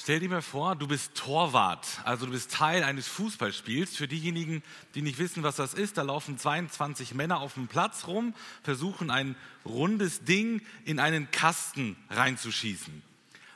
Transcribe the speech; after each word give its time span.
Stell 0.00 0.20
dir 0.20 0.28
mal 0.28 0.42
vor, 0.42 0.76
du 0.76 0.86
bist 0.86 1.16
Torwart, 1.16 1.84
also 2.04 2.26
du 2.26 2.30
bist 2.30 2.52
Teil 2.52 2.84
eines 2.84 3.08
Fußballspiels. 3.08 3.96
Für 3.96 4.06
diejenigen, 4.06 4.62
die 4.94 5.02
nicht 5.02 5.18
wissen, 5.18 5.42
was 5.42 5.56
das 5.56 5.74
ist, 5.74 5.98
da 5.98 6.02
laufen 6.02 6.38
22 6.38 7.14
Männer 7.14 7.40
auf 7.40 7.54
dem 7.54 7.66
Platz 7.66 8.06
rum, 8.06 8.32
versuchen 8.62 9.10
ein 9.10 9.34
rundes 9.64 10.22
Ding 10.22 10.62
in 10.84 11.00
einen 11.00 11.32
Kasten 11.32 11.96
reinzuschießen. 12.10 13.02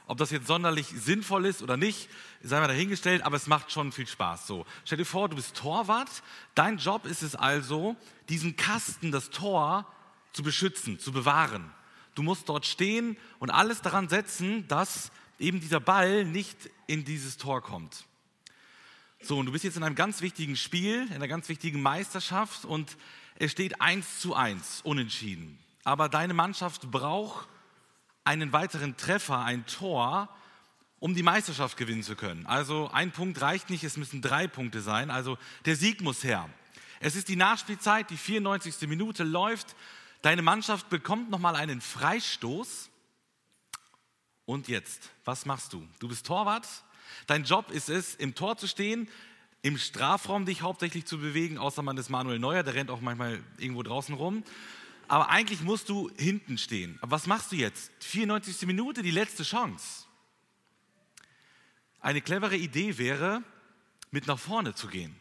Ob 0.08 0.18
das 0.18 0.32
jetzt 0.32 0.48
sonderlich 0.48 0.88
sinnvoll 0.88 1.46
ist 1.46 1.62
oder 1.62 1.76
nicht, 1.76 2.08
sei 2.42 2.58
mal 2.58 2.66
dahingestellt, 2.66 3.22
aber 3.22 3.36
es 3.36 3.46
macht 3.46 3.70
schon 3.70 3.92
viel 3.92 4.08
Spaß. 4.08 4.48
So, 4.48 4.66
stell 4.84 4.98
dir 4.98 5.04
vor, 5.04 5.28
du 5.28 5.36
bist 5.36 5.56
Torwart. 5.56 6.10
Dein 6.56 6.78
Job 6.78 7.06
ist 7.06 7.22
es 7.22 7.36
also, 7.36 7.94
diesen 8.28 8.56
Kasten, 8.56 9.12
das 9.12 9.30
Tor 9.30 9.86
zu 10.32 10.42
beschützen, 10.42 10.98
zu 10.98 11.12
bewahren. 11.12 11.70
Du 12.16 12.22
musst 12.22 12.48
dort 12.48 12.66
stehen 12.66 13.16
und 13.38 13.50
alles 13.50 13.80
daran 13.80 14.08
setzen, 14.08 14.66
dass 14.66 15.12
eben 15.38 15.60
dieser 15.60 15.80
Ball 15.80 16.24
nicht 16.24 16.70
in 16.86 17.04
dieses 17.04 17.36
Tor 17.36 17.62
kommt. 17.62 18.04
So, 19.22 19.38
und 19.38 19.46
du 19.46 19.52
bist 19.52 19.64
jetzt 19.64 19.76
in 19.76 19.84
einem 19.84 19.94
ganz 19.94 20.20
wichtigen 20.20 20.56
Spiel, 20.56 21.06
in 21.06 21.14
einer 21.14 21.28
ganz 21.28 21.48
wichtigen 21.48 21.80
Meisterschaft 21.80 22.64
und 22.64 22.96
es 23.36 23.52
steht 23.52 23.80
eins 23.80 24.20
zu 24.20 24.34
eins, 24.34 24.80
unentschieden. 24.82 25.58
Aber 25.84 26.08
deine 26.08 26.34
Mannschaft 26.34 26.90
braucht 26.90 27.48
einen 28.24 28.52
weiteren 28.52 28.96
Treffer, 28.96 29.44
ein 29.44 29.66
Tor, 29.66 30.28
um 31.00 31.14
die 31.14 31.22
Meisterschaft 31.22 31.76
gewinnen 31.76 32.02
zu 32.04 32.14
können. 32.14 32.46
Also 32.46 32.90
ein 32.92 33.10
Punkt 33.10 33.40
reicht 33.40 33.70
nicht, 33.70 33.82
es 33.82 33.96
müssen 33.96 34.22
drei 34.22 34.46
Punkte 34.46 34.80
sein. 34.80 35.10
Also 35.10 35.38
der 35.64 35.74
Sieg 35.76 36.00
muss 36.00 36.22
her. 36.22 36.48
Es 37.00 37.16
ist 37.16 37.26
die 37.26 37.36
Nachspielzeit, 37.36 38.10
die 38.10 38.16
94. 38.16 38.88
Minute 38.88 39.24
läuft. 39.24 39.74
Deine 40.22 40.42
Mannschaft 40.42 40.88
bekommt 40.88 41.30
nochmal 41.30 41.56
einen 41.56 41.80
Freistoß 41.80 42.90
und 44.46 44.68
jetzt, 44.68 45.10
was 45.24 45.46
machst 45.46 45.72
du? 45.72 45.86
Du 45.98 46.08
bist 46.08 46.26
Torwart. 46.26 46.66
Dein 47.26 47.44
Job 47.44 47.70
ist 47.70 47.88
es, 47.88 48.14
im 48.14 48.34
Tor 48.34 48.56
zu 48.56 48.66
stehen, 48.66 49.08
im 49.62 49.78
Strafraum 49.78 50.44
dich 50.44 50.62
hauptsächlich 50.62 51.06
zu 51.06 51.18
bewegen, 51.18 51.58
außer 51.58 51.82
man 51.82 51.96
ist 51.96 52.08
Manuel 52.08 52.38
Neuer, 52.38 52.62
der 52.62 52.74
rennt 52.74 52.90
auch 52.90 53.00
manchmal 53.00 53.42
irgendwo 53.58 53.82
draußen 53.82 54.14
rum. 54.14 54.42
Aber 55.08 55.28
eigentlich 55.28 55.62
musst 55.62 55.88
du 55.88 56.10
hinten 56.16 56.58
stehen. 56.58 56.98
Aber 57.00 57.12
was 57.12 57.26
machst 57.26 57.52
du 57.52 57.56
jetzt? 57.56 57.92
94. 58.00 58.66
Minute, 58.66 59.02
die 59.02 59.10
letzte 59.10 59.42
Chance. 59.42 60.06
Eine 62.00 62.20
clevere 62.20 62.56
Idee 62.56 62.98
wäre, 62.98 63.42
mit 64.10 64.26
nach 64.26 64.38
vorne 64.38 64.74
zu 64.74 64.88
gehen. 64.88 65.14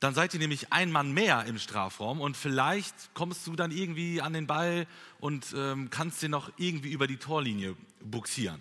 Dann 0.00 0.14
seid 0.14 0.32
ihr 0.32 0.40
nämlich 0.40 0.72
ein 0.72 0.92
Mann 0.92 1.12
mehr 1.12 1.44
im 1.46 1.58
Strafraum 1.58 2.20
und 2.20 2.36
vielleicht 2.36 2.94
kommst 3.14 3.46
du 3.46 3.56
dann 3.56 3.72
irgendwie 3.72 4.20
an 4.20 4.32
den 4.32 4.46
Ball 4.46 4.86
und 5.18 5.46
ähm, 5.56 5.90
kannst 5.90 6.22
den 6.22 6.30
noch 6.30 6.52
irgendwie 6.56 6.92
über 6.92 7.06
die 7.06 7.16
Torlinie 7.16 7.74
buxieren. 8.00 8.60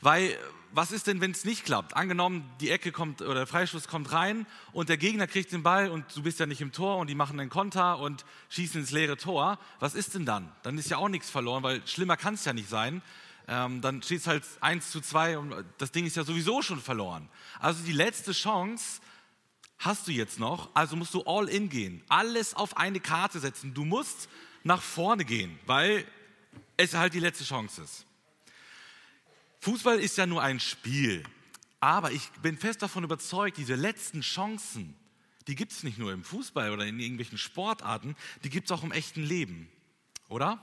Weil 0.00 0.36
was 0.72 0.92
ist 0.92 1.06
denn, 1.06 1.20
wenn 1.20 1.32
es 1.32 1.44
nicht 1.44 1.64
klappt? 1.64 1.96
Angenommen, 1.96 2.48
die 2.60 2.70
Ecke 2.70 2.92
kommt 2.92 3.22
oder 3.22 3.34
der 3.34 3.46
Freischuss 3.46 3.88
kommt 3.88 4.12
rein 4.12 4.46
und 4.72 4.88
der 4.88 4.96
Gegner 4.96 5.26
kriegt 5.26 5.52
den 5.52 5.62
Ball 5.62 5.90
und 5.90 6.04
du 6.14 6.22
bist 6.22 6.38
ja 6.38 6.46
nicht 6.46 6.60
im 6.60 6.72
Tor 6.72 6.98
und 6.98 7.08
die 7.08 7.14
machen 7.14 7.40
einen 7.40 7.50
Konter 7.50 7.98
und 7.98 8.24
schießen 8.50 8.80
ins 8.80 8.90
leere 8.92 9.16
Tor. 9.16 9.58
Was 9.80 9.94
ist 9.94 10.14
denn 10.14 10.26
dann? 10.26 10.50
Dann 10.62 10.78
ist 10.78 10.90
ja 10.90 10.96
auch 10.96 11.08
nichts 11.08 11.28
verloren, 11.28 11.62
weil 11.62 11.84
schlimmer 11.86 12.16
kann 12.16 12.34
es 12.34 12.44
ja 12.44 12.52
nicht 12.52 12.68
sein. 12.68 13.02
Ähm, 13.48 13.80
dann 13.80 14.02
steht 14.02 14.20
es 14.20 14.26
halt 14.26 14.44
1 14.60 14.90
zu 14.90 15.00
2 15.00 15.38
und 15.38 15.64
das 15.78 15.90
Ding 15.90 16.06
ist 16.06 16.16
ja 16.16 16.24
sowieso 16.24 16.62
schon 16.62 16.80
verloren. 16.80 17.28
Also 17.58 17.82
die 17.82 17.92
letzte 17.92 18.32
Chance 18.32 19.00
hast 19.80 20.06
du 20.06 20.12
jetzt 20.12 20.38
noch, 20.38 20.70
also 20.74 20.94
musst 20.94 21.14
du 21.14 21.22
all 21.24 21.48
in 21.48 21.68
gehen, 21.68 22.04
alles 22.08 22.54
auf 22.54 22.76
eine 22.76 23.00
Karte 23.00 23.40
setzen. 23.40 23.74
Du 23.74 23.84
musst 23.84 24.28
nach 24.62 24.82
vorne 24.82 25.24
gehen, 25.24 25.58
weil 25.66 26.06
es 26.76 26.94
halt 26.94 27.14
die 27.14 27.20
letzte 27.20 27.44
Chance 27.44 27.82
ist. 27.82 28.06
Fußball 29.60 29.98
ist 29.98 30.16
ja 30.16 30.26
nur 30.26 30.42
ein 30.42 30.60
Spiel, 30.60 31.24
aber 31.80 32.12
ich 32.12 32.30
bin 32.42 32.58
fest 32.58 32.82
davon 32.82 33.04
überzeugt, 33.04 33.56
diese 33.56 33.74
letzten 33.74 34.20
Chancen, 34.20 34.94
die 35.46 35.54
gibt 35.54 35.72
es 35.72 35.82
nicht 35.82 35.98
nur 35.98 36.12
im 36.12 36.24
Fußball 36.24 36.70
oder 36.70 36.86
in 36.86 37.00
irgendwelchen 37.00 37.38
Sportarten, 37.38 38.16
die 38.44 38.50
gibt 38.50 38.66
es 38.66 38.72
auch 38.72 38.82
im 38.82 38.92
echten 38.92 39.22
Leben, 39.22 39.70
oder? 40.28 40.62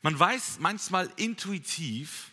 Man 0.00 0.18
weiß 0.18 0.58
manchmal 0.60 1.10
intuitiv, 1.16 2.30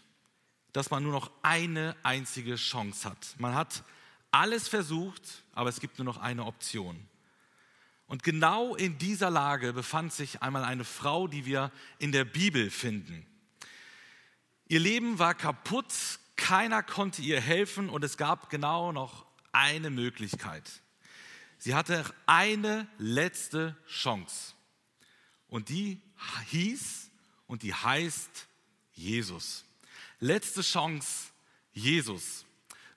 dass 0.72 0.90
man 0.90 1.04
nur 1.04 1.12
noch 1.12 1.32
eine 1.42 1.98
einzige 2.04 2.56
Chance 2.56 3.10
hat. 3.10 3.36
Man 3.40 3.56
hat 3.56 3.84
alles 4.32 4.68
versucht, 4.68 5.44
aber 5.54 5.70
es 5.70 5.80
gibt 5.80 5.98
nur 6.00 6.06
noch 6.06 6.18
eine 6.18 6.46
Option. 6.46 7.08
Und 8.08 8.24
genau 8.24 8.76
in 8.76 8.98
dieser 8.98 9.30
Lage 9.30 9.74
befand 9.74 10.12
sich 10.12 10.42
einmal 10.42 10.64
eine 10.64 10.84
Frau, 10.84 11.28
die 11.28 11.46
wir 11.46 11.72
in 12.00 12.12
der 12.12 12.26
Bibel 12.26 12.70
finden. 12.70 13.26
Ihr 14.68 14.80
Leben 14.80 15.20
war 15.20 15.34
kaputt, 15.34 15.94
keiner 16.36 16.84
konnte 16.84 17.22
ihr 17.22 17.40
helfen 17.40 17.90
und 17.90 18.04
es 18.04 18.18
gab 18.18 18.50
genau 18.50 18.92
noch 18.92 19.26
eine 19.52 19.90
Möglichkeit. 19.90 20.70
Sie 21.58 21.76
hatte 21.76 22.04
eine 22.26 22.88
letzte 22.98 23.78
Chance. 23.88 24.54
Und 25.48 25.70
die 25.70 26.02
hieß 26.50 27.10
und 27.48 27.64
die 27.64 27.74
heißt 27.74 28.48
Jesus. 28.94 29.66
Letzte 30.20 30.62
Chance, 30.62 31.30
Jesus. 31.74 32.46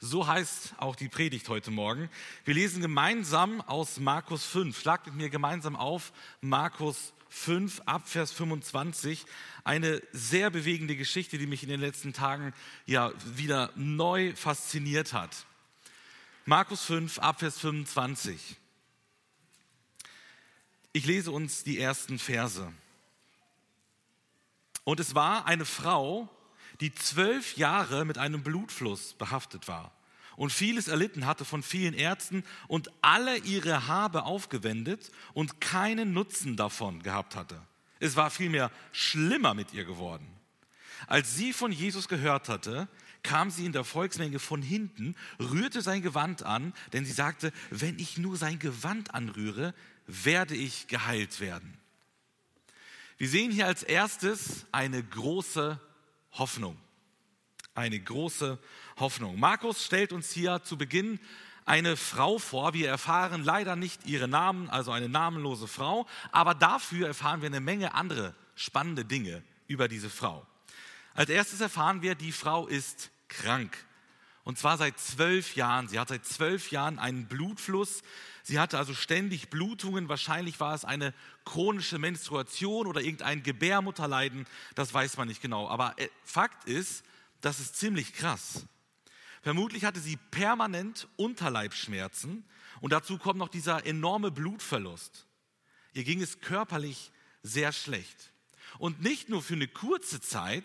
So 0.07 0.27
heißt 0.27 0.75
auch 0.77 0.97
die 0.97 1.09
Predigt 1.09 1.49
heute 1.49 1.71
Morgen. 1.71 2.11
Wir 2.45 2.53
lesen 2.53 2.83
gemeinsam 2.83 3.63
aus 3.63 3.99
Markus 3.99 4.45
5. 4.45 4.79
Schlagt 4.79 5.07
mit 5.07 5.15
mir 5.15 5.31
gemeinsam 5.31 5.77
auf 5.77 6.13
Markus 6.43 7.15
5 7.31 7.81
ab 7.87 8.07
Vers 8.07 8.31
25. 8.31 9.25
Eine 9.65 10.03
sehr 10.13 10.51
bewegende 10.51 10.95
Geschichte, 10.95 11.39
die 11.39 11.47
mich 11.47 11.63
in 11.63 11.71
den 11.71 11.81
letzten 11.81 12.13
Tagen 12.13 12.53
ja 12.85 13.13
wieder 13.35 13.71
neu 13.77 14.37
fasziniert 14.37 15.15
hat. 15.15 15.47
Markus 16.45 16.85
5 16.85 17.19
ab 17.21 17.41
Vers 17.41 17.59
25. 17.61 18.57
Ich 20.93 21.07
lese 21.07 21.31
uns 21.31 21.65
die 21.65 21.79
ersten 21.79 22.19
Verse. 22.19 22.71
Und 24.85 25.01
es 25.01 25.15
war 25.15 25.47
eine 25.47 25.65
Frau, 25.65 26.29
die 26.81 26.95
zwölf 26.95 27.57
Jahre 27.57 28.05
mit 28.05 28.19
einem 28.19 28.43
Blutfluss 28.43 29.15
behaftet 29.15 29.69
war 29.69 29.93
und 30.37 30.53
vieles 30.53 30.89
erlitten 30.89 31.27
hatte 31.27 31.45
von 31.45 31.62
vielen 31.62 31.95
Ärzten 31.95 32.45
und 32.69 32.91
alle 33.03 33.39
ihre 33.39 33.87
Habe 33.87 34.25
aufgewendet 34.25 35.11
und 35.33 35.61
keinen 35.61 36.12
Nutzen 36.12 36.57
davon 36.57 37.03
gehabt 37.03 37.37
hatte. 37.37 37.61
Es 38.01 38.17
war 38.17 38.31
vielmehr 38.31 38.71
schlimmer 38.93 39.55
mit 39.55 39.73
ihr 39.73 39.85
geworden. 39.85 40.27
Als 41.07 41.37
sie 41.37 41.53
von 41.53 41.73
Jesus 41.73 42.09
gehört 42.09 42.49
hatte, 42.49 42.89
kam 43.23 43.51
sie 43.51 43.65
in 43.65 43.73
der 43.73 43.85
Volksmenge 43.85 44.39
von 44.39 44.62
hinten, 44.62 45.17
rührte 45.41 45.81
sein 45.81 46.03
Gewand 46.03 46.43
an, 46.43 46.75
denn 46.93 47.06
sie 47.06 47.12
sagte, 47.12 47.53
wenn 47.71 47.99
ich 47.99 48.19
nur 48.19 48.37
sein 48.37 48.59
Gewand 48.59 49.15
anrühre, 49.15 49.75
werde 50.06 50.55
ich 50.55 50.87
geheilt 50.87 51.41
werden. 51.41 51.79
Wir 53.17 53.29
sehen 53.29 53.51
hier 53.51 53.67
als 53.67 53.83
erstes 53.83 54.67
eine 54.73 55.03
große 55.03 55.81
Hoffnung. 56.34 56.77
Eine 57.75 57.99
große 57.99 58.59
Hoffnung. 58.99 59.39
Markus 59.39 59.84
stellt 59.84 60.12
uns 60.12 60.31
hier 60.31 60.62
zu 60.62 60.78
Beginn 60.78 61.19
eine 61.65 61.97
Frau 61.97 62.39
vor. 62.39 62.75
Wir 62.75 62.89
erfahren 62.89 63.43
leider 63.43 63.77
nicht 63.77 64.06
ihre 64.06 64.28
Namen, 64.28 64.69
also 64.71 64.93
eine 64.93 65.09
namenlose 65.09 65.67
Frau, 65.67 66.06
aber 66.31 66.55
dafür 66.55 67.09
erfahren 67.09 67.41
wir 67.41 67.49
eine 67.49 67.61
Menge 67.61 67.94
andere 67.94 68.34
spannende 68.55 69.05
Dinge 69.05 69.43
über 69.67 69.89
diese 69.89 70.11
Frau. 70.11 70.47
Als 71.15 71.31
erstes 71.31 71.61
erfahren 71.61 72.03
wir, 72.03 72.15
die 72.15 72.33
Frau 72.33 72.67
ist 72.67 73.11
krank. 73.28 73.77
Und 74.44 74.59
zwar 74.59 74.77
seit 74.77 74.99
zwölf 75.00 75.56
Jahren. 75.56 75.88
Sie 75.88 75.99
hat 75.99 76.09
seit 76.09 76.27
zwölf 76.27 76.71
Jahren 76.71 76.99
einen 76.99 77.27
Blutfluss. 77.27 78.03
Sie 78.43 78.60
hatte 78.60 78.78
also 78.78 78.93
ständig 78.93 79.49
Blutungen. 79.49 80.10
Wahrscheinlich 80.10 80.60
war 80.60 80.75
es 80.75 80.84
eine 80.84 81.15
chronische 81.47 81.99
Menstruation 81.99 82.87
oder 82.87 83.00
irgendein 83.00 83.43
Gebärmutterleiden. 83.43 84.47
Das 84.75 84.93
weiß 84.93 85.16
man 85.16 85.28
nicht 85.28 85.41
genau. 85.41 85.69
Aber 85.69 85.99
äh, 85.99 86.08
Fakt 86.25 86.69
ist, 86.69 87.05
das 87.41 87.58
ist 87.58 87.76
ziemlich 87.76 88.12
krass. 88.12 88.67
Vermutlich 89.43 89.85
hatte 89.85 90.00
sie 90.00 90.17
permanent 90.31 91.08
Unterleibschmerzen 91.17 92.44
und 92.81 92.93
dazu 92.93 93.19
kommt 93.19 93.38
noch 93.38 93.49
dieser 93.49 93.87
enorme 93.87 94.31
Blutverlust. 94.31 95.26
Ihr 95.94 96.05
ging 96.05 96.20
es 96.20 96.40
körperlich 96.40 97.12
sehr 97.43 97.73
schlecht. 97.73 98.32
Und 98.79 99.02
nicht 99.02 99.29
nur 99.29 99.43
für 99.43 99.55
eine 99.55 99.69
kurze 99.69 100.20
Zeit, 100.20 100.64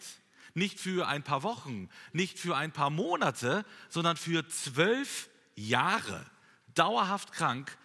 nicht 0.60 0.80
für 0.80 1.08
ein 1.08 1.24
paar 1.24 1.42
Wochen, 1.42 1.90
nicht 2.14 2.38
für 2.38 2.56
ein 2.56 2.72
paar 2.72 2.92
Monate, 2.92 3.66
sondern 3.90 4.18
für 4.18 4.48
zwölf 4.48 5.30
Jahre. 5.56 6.24
Dauerhaft 6.76 7.32
krank, 7.32 7.76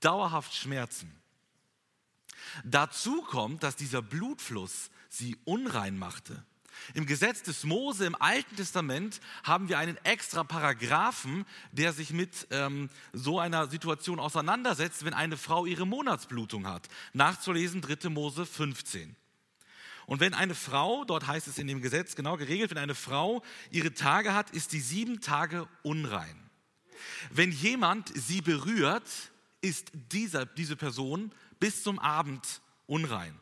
dauerhaft 0.00 0.54
Schmerzen. 0.54 1.14
Dazu 2.64 3.22
kommt, 3.22 3.62
dass 3.62 3.76
dieser 3.76 4.00
Blutfluss 4.00 4.90
sie 5.10 5.36
unrein 5.44 5.98
machte. 5.98 6.42
Im 6.94 7.04
Gesetz 7.04 7.42
des 7.42 7.64
Mose 7.64 8.06
im 8.06 8.14
Alten 8.20 8.56
Testament 8.56 9.20
haben 9.44 9.68
wir 9.68 9.78
einen 9.78 9.98
extra 9.98 10.44
Paragraphen, 10.44 11.44
der 11.72 11.92
sich 11.92 12.10
mit 12.10 12.46
ähm, 12.50 12.88
so 13.12 13.38
einer 13.38 13.68
Situation 13.68 14.18
auseinandersetzt, 14.18 15.04
wenn 15.04 15.12
eine 15.12 15.36
Frau 15.36 15.66
ihre 15.66 15.86
Monatsblutung 15.86 16.66
hat. 16.66 16.88
Nachzulesen 17.12 17.82
3. 17.82 18.08
Mose 18.08 18.46
15. 18.46 19.14
Und 20.10 20.18
wenn 20.18 20.34
eine 20.34 20.56
Frau, 20.56 21.04
dort 21.04 21.28
heißt 21.28 21.46
es 21.46 21.58
in 21.58 21.68
dem 21.68 21.82
Gesetz 21.82 22.16
genau 22.16 22.36
geregelt, 22.36 22.72
wenn 22.72 22.78
eine 22.78 22.96
Frau 22.96 23.44
ihre 23.70 23.94
Tage 23.94 24.34
hat, 24.34 24.50
ist 24.50 24.72
sie 24.72 24.80
sieben 24.80 25.20
Tage 25.20 25.68
unrein. 25.84 26.50
Wenn 27.30 27.52
jemand 27.52 28.10
sie 28.16 28.40
berührt, 28.40 29.08
ist 29.60 29.92
dieser, 30.10 30.46
diese 30.46 30.74
Person 30.74 31.30
bis 31.60 31.84
zum 31.84 32.00
Abend 32.00 32.60
unrein. 32.88 33.38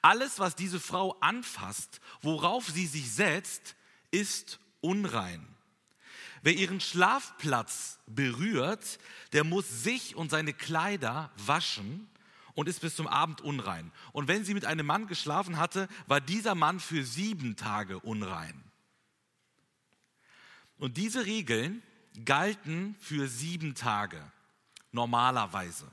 Alles, 0.00 0.38
was 0.38 0.54
diese 0.54 0.78
Frau 0.78 1.16
anfasst, 1.18 2.00
worauf 2.22 2.68
sie 2.68 2.86
sich 2.86 3.10
setzt, 3.10 3.74
ist 4.12 4.60
unrein. 4.80 5.44
Wer 6.42 6.54
ihren 6.54 6.80
Schlafplatz 6.80 7.98
berührt, 8.06 9.00
der 9.32 9.42
muss 9.42 9.82
sich 9.82 10.14
und 10.14 10.30
seine 10.30 10.52
Kleider 10.52 11.32
waschen 11.36 12.08
und 12.56 12.68
ist 12.68 12.80
bis 12.80 12.96
zum 12.96 13.06
Abend 13.06 13.40
unrein. 13.40 13.92
Und 14.10 14.26
wenn 14.26 14.44
sie 14.44 14.52
mit 14.52 14.64
einem 14.64 14.84
Mann 14.84 15.06
geschlafen 15.06 15.58
hatte, 15.58 15.86
war 16.08 16.20
dieser 16.20 16.56
Mann 16.56 16.80
für 16.80 17.04
sieben 17.04 17.54
Tage 17.54 18.00
unrein. 18.00 18.60
Und 20.78 20.96
diese 20.96 21.24
Regeln 21.24 21.80
galten 22.24 22.96
für 22.98 23.28
sieben 23.28 23.76
Tage, 23.76 24.20
normalerweise. 24.90 25.86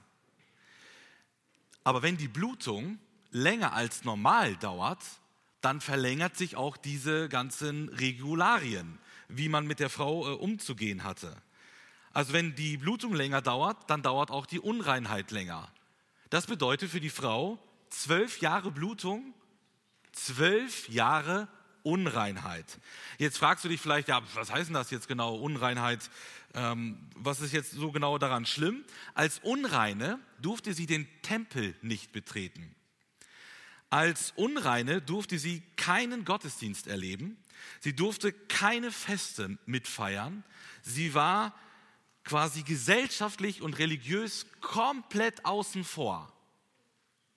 Aber 1.83 2.01
wenn 2.01 2.17
die 2.17 2.27
Blutung 2.27 2.97
länger 3.29 3.73
als 3.73 4.03
normal 4.03 4.55
dauert, 4.55 5.03
dann 5.61 5.79
verlängert 5.79 6.35
sich 6.35 6.55
auch 6.55 6.77
diese 6.77 7.29
ganzen 7.29 7.89
Regularien 7.89 8.97
wie 9.37 9.49
man 9.49 9.65
mit 9.65 9.79
der 9.79 9.89
Frau 9.89 10.27
äh, 10.27 10.35
umzugehen 10.35 11.03
hatte. 11.03 11.35
Also 12.11 12.33
wenn 12.33 12.55
die 12.55 12.77
Blutung 12.77 13.13
länger 13.13 13.41
dauert, 13.41 13.89
dann 13.89 14.01
dauert 14.01 14.29
auch 14.29 14.45
die 14.45 14.59
Unreinheit 14.59 15.31
länger. 15.31 15.67
Das 16.33 16.47
bedeutet 16.47 16.89
für 16.89 16.99
die 16.99 17.11
Frau 17.11 17.59
zwölf 17.91 18.41
Jahre 18.41 18.71
Blutung, 18.71 19.35
zwölf 20.13 20.89
Jahre 20.89 21.47
Unreinheit. 21.83 22.79
Jetzt 23.19 23.37
fragst 23.37 23.63
du 23.63 23.69
dich 23.69 23.79
vielleicht, 23.79 24.07
ja, 24.07 24.19
was 24.33 24.51
heißt 24.51 24.69
denn 24.69 24.73
das 24.73 24.89
jetzt 24.89 25.07
genau, 25.07 25.35
Unreinheit? 25.35 26.09
Ähm, 26.55 26.97
was 27.15 27.39
ist 27.39 27.53
jetzt 27.53 27.73
so 27.73 27.91
genau 27.91 28.17
daran 28.17 28.47
schlimm? 28.47 28.83
Als 29.13 29.37
Unreine 29.43 30.17
durfte 30.41 30.73
sie 30.73 30.87
den 30.87 31.07
Tempel 31.21 31.75
nicht 31.83 32.11
betreten. 32.13 32.73
Als 33.91 34.33
Unreine 34.35 35.03
durfte 35.03 35.37
sie 35.37 35.61
keinen 35.75 36.25
Gottesdienst 36.25 36.87
erleben. 36.87 37.37
Sie 37.79 37.95
durfte 37.95 38.33
keine 38.33 38.91
Feste 38.91 39.59
mitfeiern. 39.67 40.43
Sie 40.81 41.13
war 41.13 41.53
quasi 42.23 42.63
gesellschaftlich 42.63 43.61
und 43.61 43.77
religiös 43.79 44.45
komplett 44.61 45.45
außen 45.45 45.83
vor. 45.83 46.31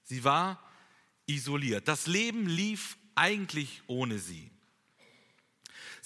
Sie 0.04 0.24
war 0.24 0.62
isoliert. 1.26 1.88
Das 1.88 2.06
Leben 2.06 2.46
lief 2.46 2.96
eigentlich 3.14 3.82
ohne 3.86 4.18
sie. 4.18 4.50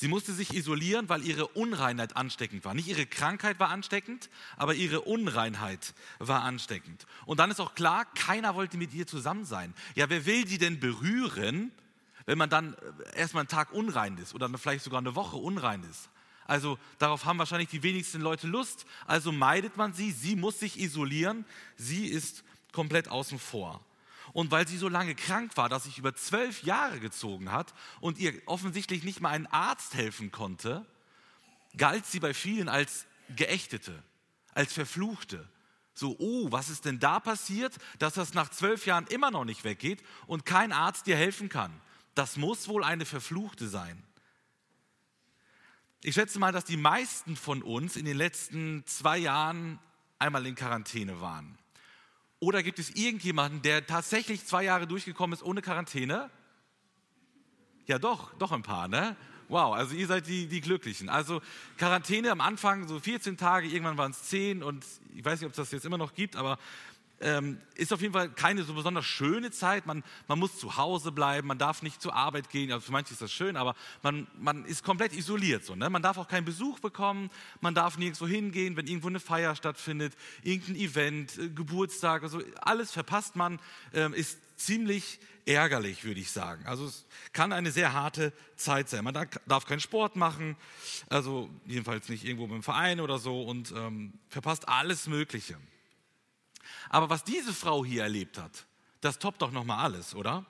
Sie 0.01 0.09
musste 0.09 0.33
sich 0.33 0.55
isolieren, 0.55 1.11
weil 1.11 1.23
ihre 1.27 1.47
Unreinheit 1.49 2.17
ansteckend 2.17 2.65
war. 2.65 2.73
Nicht 2.73 2.89
ihre 2.89 3.05
Krankheit 3.05 3.61
war 3.61 3.69
ansteckend, 3.69 4.31
aber 4.57 4.75
ihre 4.75 5.03
Unreinheit 5.03 5.93
war 6.19 6.43
ansteckend. 6.43 7.07
Und 7.27 7.39
dann 7.39 7.51
ist 7.51 7.61
auch 7.61 7.75
klar, 7.75 8.07
keiner 8.15 8.55
wollte 8.55 8.79
mit 8.79 8.95
ihr 8.95 9.07
zusammen 9.07 9.45
sein. 9.45 9.75
Ja, 9.95 10.09
wer 10.09 10.25
will 10.25 10.47
sie 10.47 10.57
denn 10.57 10.81
berühren, 10.81 11.71
wenn 12.25 12.39
man 12.39 12.49
dann 12.49 12.73
äh, 12.75 13.19
erstmal 13.19 13.43
einen 13.43 13.49
Tag 13.49 13.73
unrein 13.73 14.17
ist 14.17 14.35
oder 14.35 14.49
vielleicht 14.57 14.85
sogar 14.85 15.01
eine 15.01 15.15
Woche 15.17 15.37
unrein 15.37 15.83
ist. 15.83 16.09
Also 16.51 16.81
darauf 16.99 17.27
haben 17.27 17.39
wahrscheinlich 17.39 17.69
die 17.69 17.85
wenigsten 17.85 18.21
Leute 18.21 18.49
Lust. 18.49 18.85
Also 19.07 19.31
meidet 19.31 19.77
man 19.77 19.93
sie, 19.93 20.11
sie 20.11 20.35
muss 20.35 20.59
sich 20.59 20.81
isolieren, 20.81 21.45
sie 21.77 22.09
ist 22.09 22.43
komplett 22.73 23.07
außen 23.07 23.39
vor. 23.39 23.81
Und 24.33 24.51
weil 24.51 24.67
sie 24.67 24.77
so 24.77 24.89
lange 24.89 25.15
krank 25.15 25.57
war, 25.57 25.69
dass 25.69 25.85
sich 25.85 25.99
über 25.99 26.13
zwölf 26.17 26.65
Jahre 26.65 26.99
gezogen 26.99 27.53
hat 27.53 27.73
und 28.01 28.19
ihr 28.19 28.35
offensichtlich 28.47 29.05
nicht 29.05 29.21
mal 29.21 29.29
ein 29.29 29.47
Arzt 29.47 29.95
helfen 29.95 30.33
konnte, 30.33 30.85
galt 31.77 32.05
sie 32.05 32.19
bei 32.19 32.35
vielen 32.35 32.69
als 32.69 33.07
Geächtete, 33.37 34.03
als 34.53 34.73
Verfluchte. 34.73 35.49
So, 35.95 36.17
oh, 36.19 36.51
was 36.51 36.69
ist 36.69 36.85
denn 36.85 36.99
da 36.99 37.21
passiert, 37.21 37.77
dass 38.01 38.15
das 38.15 38.35
nach 38.35 38.49
zwölf 38.49 38.87
Jahren 38.87 39.07
immer 39.07 39.31
noch 39.31 39.45
nicht 39.45 39.63
weggeht 39.63 40.03
und 40.27 40.47
kein 40.47 40.73
Arzt 40.73 41.07
dir 41.07 41.17
helfen 41.17 41.49
kann? 41.49 41.81
Das 42.17 42.37
muss 42.37 42.67
wohl 42.67 42.83
eine 42.83 43.05
Verfluchte 43.05 43.69
sein. 43.69 44.03
Ich 46.03 46.15
schätze 46.15 46.39
mal, 46.39 46.51
dass 46.51 46.65
die 46.65 46.79
meisten 46.79 47.37
von 47.37 47.63
uns 47.63 47.97
in 47.97 48.07
den 48.07 48.17
letzten 48.17 48.83
zwei 48.87 49.19
Jahren 49.19 49.79
einmal 50.19 50.47
in 50.47 50.55
Quarantäne 50.55 51.21
waren. 51.21 51.59
Oder 52.39 52.63
gibt 52.63 52.79
es 52.79 52.89
irgendjemanden, 52.97 53.61
der 53.61 53.87
tatsächlich 53.87 54.47
zwei 54.47 54.65
Jahre 54.65 54.87
durchgekommen 54.87 55.35
ist 55.35 55.43
ohne 55.43 55.61
Quarantäne? 55.61 56.31
Ja, 57.87 57.99
doch, 57.99 58.33
doch 58.39 58.51
ein 58.53 58.63
paar, 58.63 58.89
ne? 58.89 59.15
Wow, 59.49 59.75
also 59.75 59.95
ihr 59.95 60.07
seid 60.07 60.27
die, 60.27 60.47
die 60.47 60.63
Glücklichen. 60.63 61.11
Also 61.11 61.43
Quarantäne 61.77 62.31
am 62.31 62.41
Anfang 62.41 62.89
so 62.89 62.99
14 62.99 63.37
Tage, 63.37 63.69
irgendwann 63.69 63.99
waren 63.99 64.13
es 64.13 64.23
10 64.23 64.63
und 64.63 64.87
ich 65.15 65.23
weiß 65.23 65.41
nicht, 65.41 65.47
ob 65.47 65.51
es 65.51 65.57
das 65.57 65.71
jetzt 65.71 65.85
immer 65.85 65.99
noch 65.99 66.15
gibt, 66.15 66.35
aber 66.35 66.59
ähm, 67.21 67.61
ist 67.75 67.93
auf 67.93 68.01
jeden 68.01 68.13
Fall 68.13 68.31
keine 68.31 68.63
so 68.65 68.75
besonders 68.75 69.05
schöne 69.05 69.51
Zeit. 69.51 69.87
Man, 69.87 70.03
man 70.27 70.39
muss 70.39 70.59
zu 70.59 70.77
Hause 70.77 71.13
bleiben, 71.13 71.49
man 71.49 71.59
darf 71.59 71.83
nicht 71.83 72.01
zur 72.01 72.15
Arbeit 72.15 72.51
gehen. 72.51 72.73
Also 72.73 72.87
für 72.87 72.93
manche 72.93 73.13
ist 73.13 73.23
das 73.23 73.33
schön, 73.33 73.57
aber 73.57 73.75
man, 74.03 74.27
man 74.39 74.65
ist 74.65 74.83
komplett 74.83 75.13
isoliert. 75.13 75.65
So, 75.65 75.75
ne? 75.75 75.91
Man 75.91 76.03
darf 76.03 76.19
auch 76.19 76.29
keinen 76.29 76.45
Besuch 76.45 76.79
bekommen, 76.81 77.31
man 77.61 77.75
darf 77.75 77.99
nirgendwo 77.99 78.27
hingehen, 78.27 78.77
wenn 78.77 78.87
irgendwo 78.87 79.09
eine 79.09 79.21
Feier 79.21 79.55
stattfindet, 79.55 80.15
irgendein 80.43 80.77
Event, 80.77 81.39
äh, 81.39 81.49
Geburtstag, 81.51 82.23
also 82.23 82.43
alles 82.61 82.93
verpasst 82.93 83.37
man, 83.37 83.61
ähm, 83.93 84.15
ist 84.15 84.39
ziemlich 84.57 85.21
ärgerlich, 85.47 86.05
würde 86.05 86.21
ich 86.21 86.31
sagen. 86.31 86.65
Also 86.67 86.87
es 86.87 87.07
kann 87.33 87.53
eine 87.53 87.71
sehr 87.71 87.93
harte 87.93 88.33
Zeit 88.57 88.89
sein. 88.89 89.05
Man 89.05 89.15
darf 89.47 89.67
keinen 89.67 89.81
Sport 89.81 90.17
machen, 90.17 90.57
also 91.09 91.51
jedenfalls 91.67 92.09
nicht 92.09 92.25
irgendwo 92.25 92.47
dem 92.47 92.63
Verein 92.63 93.01
oder 93.01 93.19
so 93.19 93.43
und 93.43 93.73
ähm, 93.73 94.13
verpasst 94.29 94.69
alles 94.69 95.07
Mögliche. 95.07 95.57
Aber 96.89 97.11
was 97.11 97.25
diese 97.25 97.53
Frau 97.53 97.85
hier 97.85 98.03
erlebt 98.03 98.39
hat, 98.39 98.67
das 99.01 99.19
toppt 99.19 99.43
doch 99.43 99.53
nochmal 99.53 99.85
alles, 99.85 100.15
oder? 100.15 100.45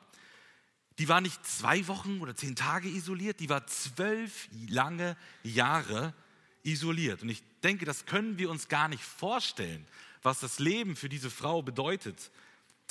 Die 0.98 1.08
war 1.08 1.20
nicht 1.20 1.44
zwei 1.46 1.86
Wochen 1.88 2.20
oder 2.20 2.36
zehn 2.36 2.56
Tage 2.56 2.88
isoliert, 2.88 3.40
die 3.40 3.48
war 3.48 3.66
zwölf 3.66 4.48
lange 4.68 5.16
Jahre 5.42 6.14
isoliert. 6.62 7.22
Und 7.22 7.30
ich 7.30 7.42
denke, 7.62 7.84
das 7.84 8.06
können 8.06 8.38
wir 8.38 8.50
uns 8.50 8.68
gar 8.68 8.88
nicht 8.88 9.02
vorstellen, 9.02 9.86
was 10.22 10.40
das 10.40 10.58
Leben 10.58 10.96
für 10.96 11.08
diese 11.08 11.30
Frau 11.30 11.62
bedeutet 11.62 12.30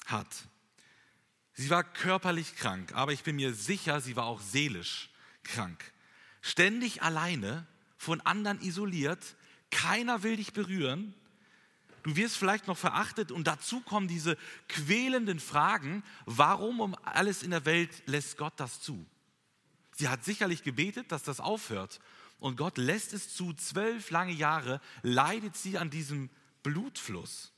hat. 0.07 0.27
Sie 1.53 1.69
war 1.69 1.83
körperlich 1.83 2.55
krank, 2.55 2.93
aber 2.93 3.11
ich 3.11 3.23
bin 3.23 3.35
mir 3.35 3.53
sicher, 3.53 4.01
sie 4.01 4.15
war 4.15 4.25
auch 4.25 4.41
seelisch 4.41 5.09
krank. 5.43 5.91
Ständig 6.41 7.03
alleine, 7.03 7.67
von 7.97 8.21
anderen 8.21 8.61
isoliert, 8.61 9.35
keiner 9.71 10.23
will 10.23 10.37
dich 10.37 10.53
berühren, 10.53 11.13
Du 12.03 12.15
wirst 12.15 12.37
vielleicht 12.37 12.67
noch 12.67 12.77
verachtet 12.77 13.31
und 13.31 13.47
dazu 13.47 13.81
kommen 13.81 14.07
diese 14.07 14.37
quälenden 14.67 15.39
Fragen, 15.39 16.03
warum 16.25 16.79
um 16.79 16.95
alles 17.03 17.43
in 17.43 17.51
der 17.51 17.65
Welt 17.65 18.03
lässt 18.05 18.37
Gott 18.37 18.53
das 18.57 18.81
zu? 18.81 19.05
Sie 19.95 20.07
hat 20.07 20.23
sicherlich 20.23 20.63
gebetet, 20.63 21.11
dass 21.11 21.23
das 21.23 21.39
aufhört 21.39 21.99
und 22.39 22.55
Gott 22.55 22.77
lässt 22.77 23.13
es 23.13 23.35
zu. 23.35 23.53
Zwölf 23.53 24.11
lange 24.11 24.31
Jahre 24.31 24.79
leidet 25.01 25.57
sie 25.57 25.77
an 25.77 25.89
diesem 25.89 26.29
Blutfluss. 26.63 27.51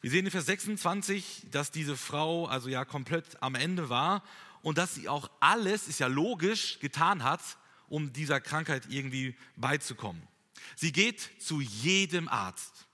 Wir 0.00 0.10
sehen 0.10 0.26
in 0.26 0.30
Vers 0.30 0.46
26, 0.46 1.46
dass 1.50 1.70
diese 1.70 1.96
Frau 1.96 2.46
also 2.46 2.68
ja 2.68 2.84
komplett 2.84 3.42
am 3.42 3.54
Ende 3.54 3.88
war 3.88 4.22
und 4.62 4.78
dass 4.78 4.94
sie 4.94 5.08
auch 5.08 5.30
alles, 5.40 5.88
ist 5.88 5.98
ja 5.98 6.06
logisch, 6.06 6.78
getan 6.80 7.24
hat, 7.24 7.40
um 7.88 8.12
dieser 8.12 8.40
Krankheit 8.40 8.86
irgendwie 8.88 9.36
beizukommen. 9.56 10.22
Sie 10.76 10.92
geht 10.92 11.30
zu 11.40 11.60
jedem 11.60 12.28
Arzt. 12.28 12.86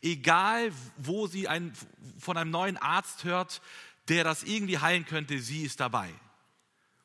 Egal, 0.00 0.72
wo 0.96 1.26
sie 1.26 1.48
ein, 1.48 1.72
von 2.18 2.36
einem 2.36 2.50
neuen 2.50 2.76
Arzt 2.76 3.24
hört, 3.24 3.62
der 4.08 4.24
das 4.24 4.42
irgendwie 4.42 4.78
heilen 4.78 5.06
könnte, 5.06 5.38
sie 5.38 5.62
ist 5.62 5.80
dabei. 5.80 6.12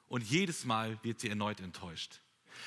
Und 0.07 0.23
jedes 0.23 0.65
Mal 0.65 0.97
wird 1.03 1.19
sie 1.19 1.29
erneut 1.29 1.59
enttäuscht. 1.59 2.21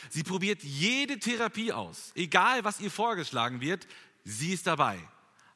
Sie 0.09 0.23
probiert 0.23 0.63
jede 0.63 1.19
Therapie 1.19 1.73
aus, 1.73 2.13
egal 2.15 2.65
was 2.65 2.81
ihr 2.81 2.91
vorgeschlagen 2.91 3.61
wird, 3.61 3.89
sie 4.25 4.53
ist 4.53 4.67
dabei. 4.67 5.01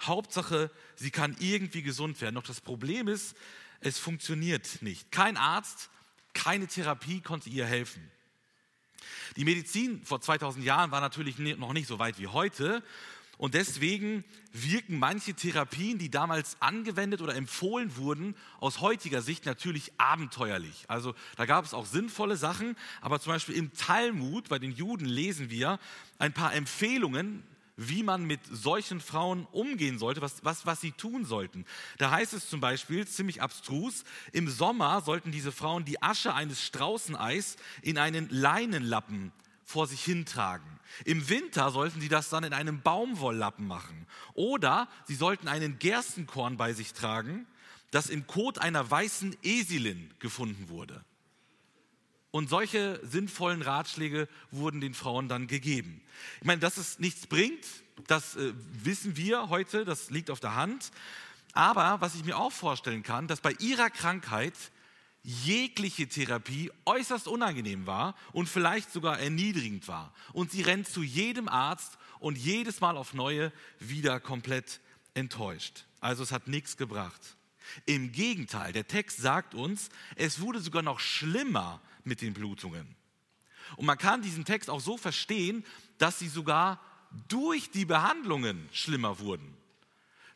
Hauptsache, 0.03 0.71
sie 0.97 1.11
kann 1.11 1.37
irgendwie 1.39 1.83
gesund 1.83 2.21
werden. 2.21 2.35
Doch 2.35 2.43
das 2.43 2.61
Problem 2.61 3.09
ist, 3.09 3.37
es 3.81 3.99
funktioniert 3.99 4.83
nicht. 4.83 5.13
Kein 5.13 5.37
Arzt, 5.37 5.91
keine 6.33 6.67
Therapie 6.67 7.21
konnte 7.21 7.49
ihr 7.49 7.67
helfen. 7.67 8.11
Die 9.37 9.45
Medizin 9.45 10.05
vor 10.05 10.21
2000 10.21 10.65
Jahren 10.65 10.91
war 10.91 11.01
natürlich 11.01 11.39
noch 11.39 11.73
nicht 11.73 11.89
so 11.89 11.99
weit 11.99 12.19
wie 12.19 12.27
heute. 12.27 12.83
Und 13.37 13.55
deswegen 13.55 14.25
wirken 14.53 14.99
manche 14.99 15.35
Therapien, 15.35 15.99
die 15.99 16.11
damals 16.11 16.57
angewendet 16.61 17.21
oder 17.21 17.35
empfohlen 17.35 17.97
wurden, 17.97 18.37
aus 18.61 18.81
heutiger 18.81 19.23
Sicht 19.23 19.45
natürlich 19.45 19.93
abenteuerlich. 19.99 20.85
Also 20.87 21.15
da 21.37 21.45
gab 21.45 21.65
es 21.65 21.75
auch 21.75 21.87
sinnvolle 21.87 22.37
Sachen, 22.37 22.77
aber 23.01 23.19
zum 23.19 23.33
Beispiel 23.33 23.57
im 23.57 23.73
Talmud 23.75 24.49
bei 24.49 24.61
den 24.61 24.71
Juden 24.71 25.07
lesen 25.07 25.51
wir 25.51 25.81
ein 26.19 26.33
paar 26.33 26.55
Empfehlungen, 26.55 27.43
wie 27.77 28.03
man 28.03 28.25
mit 28.25 28.41
solchen 28.51 29.01
Frauen 29.01 29.47
umgehen 29.51 29.99
sollte, 29.99 30.21
was, 30.21 30.45
was, 30.45 30.67
was 30.67 30.81
sie 30.81 30.93
tun 30.93 31.25
sollten. 31.25 31.65
Da 31.99 32.11
heißt 32.11 32.33
es 32.33 32.49
zum 32.49 32.61
Beispiel, 32.61 33.07
ziemlich 33.07 33.43
abstrus, 33.43 34.05
im 34.33 34.49
Sommer 34.49 35.01
sollten 35.01 35.33
diese 35.33 35.53
Frauen 35.53 35.85
die 35.85 36.03
Asche 36.03 36.35
eines 36.35 36.63
Straußeneis 36.63 37.57
in 37.83 37.99
einen 37.99 38.29
Leinenlappen 38.31 39.33
vor 39.65 39.87
sich 39.87 40.05
hintragen. 40.05 40.79
Im 41.05 41.29
Winter 41.29 41.71
sollten 41.71 42.01
sie 42.01 42.09
das 42.09 42.29
dann 42.29 42.45
in 42.45 42.53
einem 42.53 42.83
Baumwolllappen 42.83 43.67
machen. 43.67 44.07
Oder 44.35 44.89
sie 45.07 45.15
sollten 45.15 45.49
einen 45.49 45.79
Gerstenkorn 45.79 46.57
bei 46.57 46.75
sich 46.75 46.93
tragen, 46.93 47.47
das 47.91 48.09
im 48.09 48.27
Kot 48.27 48.59
einer 48.59 48.89
weißen 48.89 49.37
Esilin 49.43 50.13
gefunden 50.19 50.69
wurde. 50.69 51.05
Und 52.35 52.51
solche 52.51 52.99
sinnvollen 53.05 53.63
Ratschläge 53.63 54.27
wurden 54.51 54.81
den 54.81 54.93
Frauen 54.93 55.29
dann 55.29 55.47
gegeben. 55.47 56.03
Ich 56.41 56.45
meine, 56.45 56.61
dass 56.61 56.79
es 56.79 56.99
nichts 56.99 57.29
bringt, 57.29 57.65
das 58.09 58.35
äh, 58.35 58.53
wissen 58.83 59.17
wir 59.17 59.51
heute, 59.51 59.85
das 59.85 60.11
liegt 60.11 60.31
auf 60.31 60.41
der 60.41 60.57
Hand. 60.57 60.91
Aber 61.53 62.01
was 62.01 62.17
ich 62.17 62.25
mir 62.25 62.37
auch 62.37 62.51
vorstellen 62.51 63.05
kann, 63.05 63.29
dass 63.29 63.41
bei 63.41 63.53
ihrer 63.61 63.89
Krankheit 63.89 64.55
jegliche 65.23 66.09
Therapie 66.09 66.73
äußerst 66.87 67.29
unangenehm 67.29 67.87
war 67.87 68.17
und 68.33 68.49
vielleicht 68.49 68.91
sogar 68.91 69.21
erniedrigend 69.21 69.87
war. 69.87 70.13
Und 70.33 70.51
sie 70.51 70.63
rennt 70.63 70.89
zu 70.89 71.05
jedem 71.05 71.49
Arzt 71.49 71.99
und 72.19 72.37
jedes 72.37 72.81
Mal 72.81 72.97
auf 72.97 73.15
neue 73.15 73.53
wieder 73.79 74.19
komplett 74.19 74.81
enttäuscht. 75.15 75.85
Also 76.01 76.25
es 76.25 76.33
hat 76.33 76.49
nichts 76.49 76.77
gebracht. 76.77 77.37
Im 77.87 78.13
Gegenteil, 78.13 78.73
der 78.73 78.87
Text 78.87 79.19
sagt 79.19 79.55
uns, 79.55 79.89
es 80.17 80.41
wurde 80.41 80.61
sogar 80.61 80.83
noch 80.83 81.01
schlimmer 81.01 81.81
mit 82.05 82.21
den 82.21 82.35
Blutungen. 82.35 82.95
Und 83.77 83.87
man 83.87 83.99
kann 83.99 84.23
diesen 84.23 84.45
Text 84.45 84.71
auch 84.71 84.81
so 84.81 84.97
verstehen, 84.97 85.65
dass 85.99 86.19
sie 86.19 86.29
sogar 86.29 86.81
durch 87.29 87.71
die 87.71 87.85
Behandlungen 87.85 88.69
schlimmer 88.73 89.19
wurden. 89.19 89.57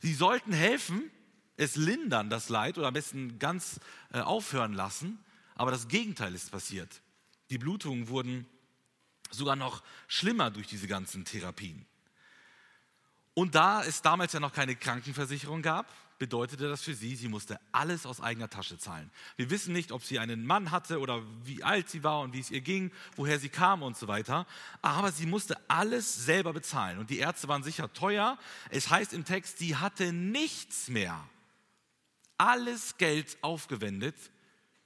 Sie 0.01 0.15
sollten 0.15 0.53
helfen, 0.53 1.11
es 1.57 1.77
lindern, 1.77 2.31
das 2.31 2.49
Leid, 2.49 2.79
oder 2.79 2.89
am 2.89 2.95
besten 2.95 3.39
ganz 3.39 3.81
äh, 4.13 4.21
aufhören 4.21 4.73
lassen. 4.73 5.19
Aber 5.57 5.71
das 5.71 5.89
Gegenteil 5.89 6.35
ist 6.35 6.51
passiert. 6.53 7.03
Die 7.51 7.59
Blutungen 7.59 8.09
wurden 8.09 8.47
sogar 9.31 9.57
noch 9.57 9.83
schlimmer 10.07 10.51
durch 10.51 10.69
diese 10.69 10.87
ganzen 10.87 11.25
Therapien. 11.25 11.85
Und 13.35 13.55
da 13.55 13.85
es 13.85 14.03
damals 14.03 14.33
ja 14.33 14.41
noch 14.41 14.53
keine 14.53 14.77
Krankenversicherung 14.77 15.63
gab, 15.63 15.93
bedeutete 16.19 16.69
das 16.69 16.83
für 16.83 16.95
sie, 16.95 17.15
sie 17.15 17.29
musste 17.29 17.61
alles 17.73 18.05
aus 18.07 18.21
eigener 18.21 18.51
Tasche 18.51 18.79
zahlen. 18.79 19.11
Wir 19.37 19.51
wissen 19.51 19.73
nicht, 19.73 19.93
ob 19.93 20.03
sie 20.03 20.19
einen 20.19 20.45
Mann 20.45 20.71
hatte 20.71 20.99
oder 20.99 21.23
wie 21.45 21.63
alt 21.63 21.89
sie 21.89 22.03
war 22.03 22.21
und 22.21 22.33
wie 22.33 22.41
es 22.41 22.51
ihr 22.51 22.61
ging, 22.61 22.91
woher 23.17 23.39
sie 23.39 23.49
kam 23.49 23.83
und 23.83 23.97
so 23.97 24.09
weiter. 24.09 24.47
Aber 24.83 25.13
sie 25.13 25.27
musste 25.27 25.57
alles 25.69 26.25
selber 26.27 26.53
bezahlen. 26.53 26.99
Und 26.99 27.11
die 27.11 27.19
Ärzte 27.19 27.49
waren 27.49 27.63
sicher 27.63 27.93
teuer. 27.93 28.39
Es 28.71 28.91
heißt 28.91 29.13
im 29.13 29.25
Text, 29.25 29.59
sie 29.59 29.77
hatte 29.77 30.13
nichts 30.13 30.89
mehr. 30.89 31.29
Alles 32.37 32.97
Geld 32.99 33.39
aufgewendet 33.41 34.17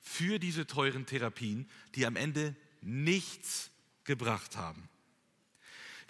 für 0.01 0.39
diese 0.39 0.67
teuren 0.67 1.07
Therapien, 1.07 1.69
die 1.95 2.07
am 2.07 2.17
Ende 2.17 2.55
nichts 2.81 3.71
gebracht 4.05 4.57
haben. 4.57 4.89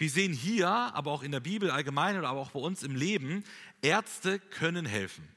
Wir 0.03 0.11
sehen 0.11 0.33
hier, 0.33 0.69
aber 0.69 1.13
auch 1.13 1.23
in 1.23 1.31
der 1.31 1.39
Bibel 1.39 1.71
allgemein 1.71 2.19
oder 2.19 2.29
aber 2.31 2.41
auch 2.41 2.51
bei 2.51 2.59
uns 2.59 2.83
im 2.83 2.97
Leben, 2.97 3.45
Ärzte 3.83 4.41
können 4.41 4.85
helfen. 4.85 5.29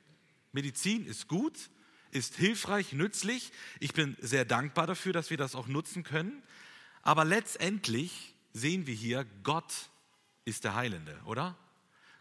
Medizin 0.53 1.05
ist 1.05 1.27
gut, 1.27 1.69
ist 2.09 2.33
hilfreich, 2.33 2.91
nützlich. 2.91 3.51
Ich 3.79 3.93
bin 3.93 4.17
sehr 4.21 4.43
dankbar 4.43 4.87
dafür, 4.87 5.13
dass 5.13 5.29
wir 5.29 5.37
das 5.37 5.53
auch 5.53 5.67
nutzen 5.67 6.01
können. 6.01 6.41
Aber 7.03 7.25
letztendlich 7.25 8.33
sehen 8.53 8.87
wir 8.87 8.95
hier, 8.95 9.27
Gott 9.43 9.71
ist 10.45 10.63
der 10.63 10.73
Heilende, 10.73 11.15
oder? 11.25 11.55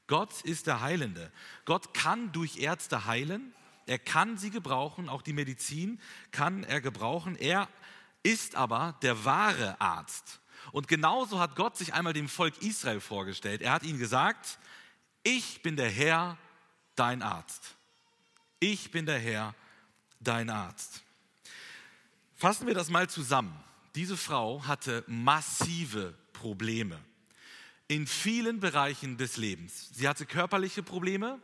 Gott 0.07 0.43
ist 0.43 0.67
der 0.67 0.83
Heilende. 0.83 1.33
Gott 1.65 1.95
kann 1.95 2.31
durch 2.33 2.59
Ärzte 2.59 3.07
heilen. 3.07 3.55
Er 3.87 3.99
kann 3.99 4.37
sie 4.37 4.51
gebrauchen, 4.51 5.09
auch 5.09 5.23
die 5.23 5.33
Medizin 5.33 5.99
kann 6.31 6.63
er 6.63 6.83
gebrauchen. 6.83 7.37
Er 7.37 7.71
ist 8.23 8.55
aber 8.55 8.99
der 9.01 9.25
wahre 9.25 9.81
Arzt. 9.81 10.41
Und 10.73 10.89
genauso 10.89 11.41
hat 11.41 11.57
Gott 11.57 11.77
sich 11.77 11.95
einmal 11.95 12.13
dem 12.13 12.29
Volk 12.29 12.63
Israel 12.63 13.01
vorgestellt. 13.01 13.63
Er 13.63 13.73
hat 13.73 13.83
ihnen 13.83 13.99
gesagt, 13.99 14.59
ich 15.23 15.63
bin 15.63 15.77
der 15.77 15.91
Herr, 15.91 16.37
dein 16.97 17.23
Arzt. 17.23 17.75
Ich 18.61 18.91
bin 18.91 19.07
der 19.07 19.19
Herr, 19.19 19.55
dein 20.21 20.51
Arzt. 20.51 21.03
Fassen 22.35 22.67
wir 22.67 22.75
das 22.75 22.91
mal 22.91 23.09
zusammen. 23.09 23.55
Diese 23.95 24.17
Frau 24.17 24.67
hatte 24.67 25.05
massive 25.07 26.15
Probleme 26.33 26.99
in 27.89 28.07
vielen 28.07 28.61
Bereichen 28.61 29.17
des 29.17 29.37
Lebens. 29.37 29.91
Sie 29.93 30.09
hatte 30.09 30.27
körperliche 30.27 30.83
Probleme, 30.83 31.41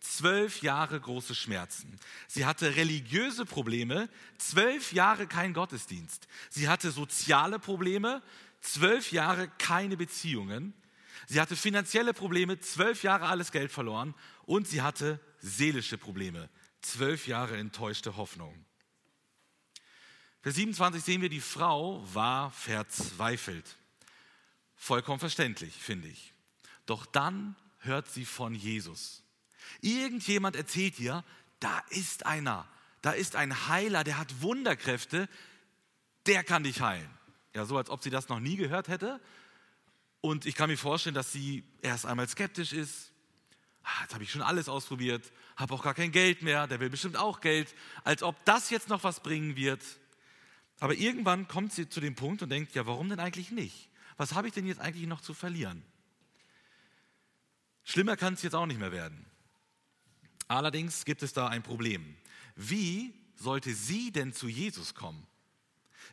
zwölf 0.00 0.62
Jahre 0.62 1.00
große 1.00 1.34
Schmerzen. 1.34 1.98
Sie 2.28 2.44
hatte 2.44 2.76
religiöse 2.76 3.46
Probleme, 3.46 4.08
zwölf 4.38 4.92
Jahre 4.92 5.26
kein 5.26 5.54
Gottesdienst. 5.54 6.28
Sie 6.50 6.68
hatte 6.68 6.90
soziale 6.90 7.58
Probleme, 7.58 8.22
zwölf 8.60 9.12
Jahre 9.12 9.48
keine 9.58 9.96
Beziehungen. 9.96 10.74
Sie 11.26 11.40
hatte 11.40 11.56
finanzielle 11.56 12.14
Probleme, 12.14 12.58
zwölf 12.60 13.02
Jahre 13.02 13.26
alles 13.26 13.52
Geld 13.52 13.72
verloren 13.72 14.14
und 14.44 14.68
sie 14.68 14.82
hatte 14.82 15.20
seelische 15.38 15.98
Probleme, 15.98 16.48
zwölf 16.82 17.26
Jahre 17.26 17.56
enttäuschte 17.56 18.16
Hoffnung. 18.16 18.64
Vers 20.42 20.54
27 20.54 21.02
sehen 21.02 21.22
wir, 21.22 21.28
die 21.28 21.40
Frau 21.40 22.06
war 22.14 22.52
verzweifelt. 22.52 23.76
Vollkommen 24.76 25.18
verständlich, 25.18 25.74
finde 25.74 26.06
ich. 26.06 26.34
Doch 26.84 27.04
dann 27.06 27.56
hört 27.78 28.08
sie 28.08 28.24
von 28.24 28.54
Jesus. 28.54 29.24
Irgendjemand 29.80 30.54
erzählt 30.54 31.00
ihr, 31.00 31.24
da 31.58 31.80
ist 31.90 32.26
einer, 32.26 32.68
da 33.02 33.10
ist 33.10 33.34
ein 33.34 33.68
Heiler, 33.68 34.04
der 34.04 34.18
hat 34.18 34.42
Wunderkräfte, 34.42 35.28
der 36.26 36.44
kann 36.44 36.62
dich 36.62 36.80
heilen. 36.80 37.10
Ja, 37.56 37.64
so 37.64 37.78
als 37.78 37.88
ob 37.88 38.02
sie 38.02 38.10
das 38.10 38.28
noch 38.28 38.38
nie 38.38 38.56
gehört 38.56 38.88
hätte. 38.88 39.18
Und 40.20 40.44
ich 40.44 40.54
kann 40.54 40.68
mir 40.68 40.76
vorstellen, 40.76 41.14
dass 41.14 41.32
sie 41.32 41.64
erst 41.80 42.04
einmal 42.04 42.28
skeptisch 42.28 42.74
ist. 42.74 43.12
Ah, 43.82 44.02
jetzt 44.02 44.12
habe 44.12 44.24
ich 44.24 44.30
schon 44.30 44.42
alles 44.42 44.68
ausprobiert, 44.68 45.32
habe 45.56 45.72
auch 45.72 45.82
gar 45.82 45.94
kein 45.94 46.12
Geld 46.12 46.42
mehr, 46.42 46.66
der 46.66 46.80
will 46.80 46.90
bestimmt 46.90 47.16
auch 47.16 47.40
Geld, 47.40 47.74
als 48.04 48.22
ob 48.22 48.36
das 48.44 48.68
jetzt 48.68 48.90
noch 48.90 49.04
was 49.04 49.20
bringen 49.20 49.56
wird. 49.56 49.82
Aber 50.80 50.92
irgendwann 50.96 51.48
kommt 51.48 51.72
sie 51.72 51.88
zu 51.88 51.98
dem 52.00 52.14
Punkt 52.14 52.42
und 52.42 52.50
denkt, 52.50 52.74
ja, 52.74 52.84
warum 52.84 53.08
denn 53.08 53.20
eigentlich 53.20 53.50
nicht? 53.50 53.88
Was 54.18 54.34
habe 54.34 54.48
ich 54.48 54.52
denn 54.52 54.66
jetzt 54.66 54.82
eigentlich 54.82 55.06
noch 55.06 55.22
zu 55.22 55.32
verlieren? 55.32 55.82
Schlimmer 57.84 58.18
kann 58.18 58.34
es 58.34 58.42
jetzt 58.42 58.54
auch 58.54 58.66
nicht 58.66 58.80
mehr 58.80 58.92
werden. 58.92 59.24
Allerdings 60.46 61.06
gibt 61.06 61.22
es 61.22 61.32
da 61.32 61.48
ein 61.48 61.62
Problem. 61.62 62.16
Wie 62.54 63.14
sollte 63.34 63.72
sie 63.72 64.12
denn 64.12 64.34
zu 64.34 64.46
Jesus 64.46 64.94
kommen? 64.94 65.26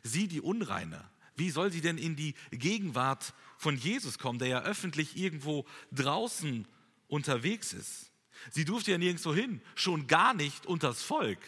Sie, 0.02 0.26
die 0.26 0.40
Unreine. 0.40 1.04
Wie 1.36 1.50
soll 1.50 1.72
sie 1.72 1.80
denn 1.80 1.98
in 1.98 2.16
die 2.16 2.34
Gegenwart 2.50 3.34
von 3.58 3.76
Jesus 3.76 4.18
kommen, 4.18 4.38
der 4.38 4.48
ja 4.48 4.62
öffentlich 4.62 5.16
irgendwo 5.16 5.64
draußen 5.92 6.66
unterwegs 7.08 7.72
ist? 7.72 8.10
Sie 8.50 8.64
durfte 8.64 8.90
ja 8.90 8.98
nirgendwo 8.98 9.34
hin, 9.34 9.60
schon 9.74 10.06
gar 10.06 10.34
nicht 10.34 10.66
unters 10.66 11.02
Volk. 11.02 11.38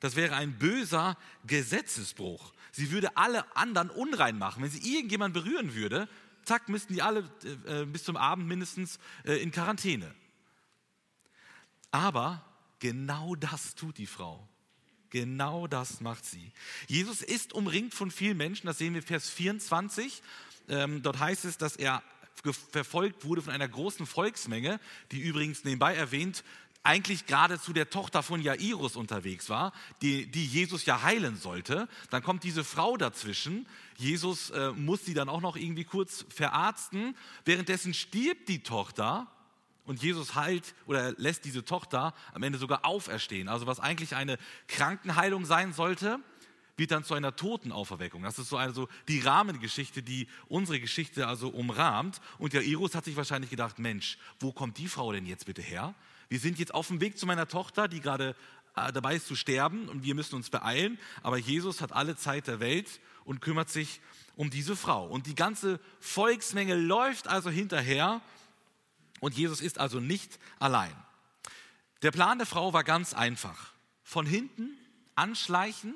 Das 0.00 0.16
wäre 0.16 0.36
ein 0.36 0.58
böser 0.58 1.16
Gesetzesbruch. 1.46 2.52
Sie 2.70 2.90
würde 2.90 3.16
alle 3.16 3.56
anderen 3.56 3.90
unrein 3.90 4.38
machen. 4.38 4.62
Wenn 4.62 4.70
sie 4.70 4.94
irgendjemand 4.94 5.34
berühren 5.34 5.74
würde, 5.74 6.08
zack, 6.44 6.68
müssten 6.68 6.94
die 6.94 7.02
alle 7.02 7.28
äh, 7.66 7.84
bis 7.84 8.04
zum 8.04 8.16
Abend 8.16 8.46
mindestens 8.46 8.98
äh, 9.24 9.42
in 9.42 9.50
Quarantäne. 9.50 10.14
Aber 11.90 12.44
genau 12.78 13.34
das 13.34 13.74
tut 13.74 13.98
die 13.98 14.06
Frau. 14.06 14.48
Genau 15.10 15.66
das 15.66 16.00
macht 16.00 16.24
sie. 16.24 16.52
Jesus 16.86 17.22
ist 17.22 17.52
umringt 17.52 17.94
von 17.94 18.10
vielen 18.10 18.36
Menschen, 18.36 18.66
das 18.66 18.78
sehen 18.78 18.94
wir 18.94 19.02
Vers 19.02 19.30
24. 19.30 20.22
Ähm, 20.68 21.02
dort 21.02 21.18
heißt 21.18 21.44
es, 21.44 21.56
dass 21.56 21.76
er 21.76 22.02
verfolgt 22.70 23.24
wurde 23.24 23.42
von 23.42 23.52
einer 23.52 23.68
großen 23.68 24.06
Volksmenge, 24.06 24.80
die 25.10 25.20
übrigens 25.20 25.64
nebenbei 25.64 25.94
erwähnt, 25.94 26.44
eigentlich 26.82 27.26
gerade 27.26 27.60
zu 27.60 27.72
der 27.72 27.90
Tochter 27.90 28.22
von 28.22 28.40
Jairus 28.40 28.96
unterwegs 28.96 29.48
war, 29.48 29.72
die, 30.00 30.26
die 30.26 30.46
Jesus 30.46 30.86
ja 30.86 31.02
heilen 31.02 31.36
sollte. 31.36 31.88
Dann 32.10 32.22
kommt 32.22 32.44
diese 32.44 32.64
Frau 32.64 32.96
dazwischen. 32.96 33.66
Jesus 33.96 34.50
äh, 34.50 34.70
muss 34.70 35.04
sie 35.04 35.14
dann 35.14 35.28
auch 35.28 35.40
noch 35.40 35.56
irgendwie 35.56 35.84
kurz 35.84 36.24
verarzten. 36.28 37.16
Währenddessen 37.44 37.94
stirbt 37.94 38.48
die 38.48 38.62
Tochter 38.62 39.26
und 39.88 40.02
Jesus 40.02 40.34
heilt 40.34 40.74
oder 40.86 41.12
lässt 41.16 41.46
diese 41.46 41.64
Tochter 41.64 42.12
am 42.34 42.42
Ende 42.42 42.58
sogar 42.58 42.84
auferstehen. 42.84 43.48
Also 43.48 43.66
was 43.66 43.80
eigentlich 43.80 44.14
eine 44.14 44.36
Krankenheilung 44.68 45.46
sein 45.46 45.72
sollte, 45.72 46.20
wird 46.76 46.90
dann 46.90 47.04
zu 47.04 47.14
einer 47.14 47.34
Totenauferweckung. 47.34 48.22
Das 48.22 48.38
ist 48.38 48.50
so 48.50 48.58
also 48.58 48.86
die 49.08 49.20
Rahmengeschichte, 49.20 50.02
die 50.02 50.28
unsere 50.46 50.78
Geschichte 50.78 51.26
also 51.26 51.48
umrahmt. 51.48 52.20
Und 52.36 52.52
der 52.52 52.62
Jairus 52.62 52.94
hat 52.94 53.06
sich 53.06 53.16
wahrscheinlich 53.16 53.48
gedacht, 53.48 53.78
Mensch, 53.78 54.18
wo 54.40 54.52
kommt 54.52 54.76
die 54.76 54.88
Frau 54.88 55.10
denn 55.10 55.24
jetzt 55.24 55.46
bitte 55.46 55.62
her? 55.62 55.94
Wir 56.28 56.38
sind 56.38 56.58
jetzt 56.58 56.74
auf 56.74 56.88
dem 56.88 57.00
Weg 57.00 57.16
zu 57.16 57.24
meiner 57.24 57.48
Tochter, 57.48 57.88
die 57.88 58.00
gerade 58.00 58.36
äh, 58.76 58.92
dabei 58.92 59.16
ist 59.16 59.26
zu 59.26 59.36
sterben 59.36 59.88
und 59.88 60.04
wir 60.04 60.14
müssen 60.14 60.34
uns 60.34 60.50
beeilen, 60.50 60.98
aber 61.22 61.38
Jesus 61.38 61.80
hat 61.80 61.92
alle 61.92 62.14
Zeit 62.14 62.46
der 62.46 62.60
Welt 62.60 63.00
und 63.24 63.40
kümmert 63.40 63.70
sich 63.70 64.02
um 64.36 64.50
diese 64.50 64.76
Frau. 64.76 65.06
Und 65.06 65.26
die 65.26 65.34
ganze 65.34 65.80
Volksmenge 65.98 66.74
läuft 66.74 67.26
also 67.26 67.48
hinterher 67.48 68.20
und 69.20 69.36
Jesus 69.36 69.60
ist 69.60 69.78
also 69.78 70.00
nicht 70.00 70.38
allein. 70.58 70.94
Der 72.02 72.10
Plan 72.10 72.38
der 72.38 72.46
Frau 72.46 72.72
war 72.72 72.84
ganz 72.84 73.14
einfach. 73.14 73.72
Von 74.02 74.26
hinten 74.26 74.70
anschleichen, 75.14 75.94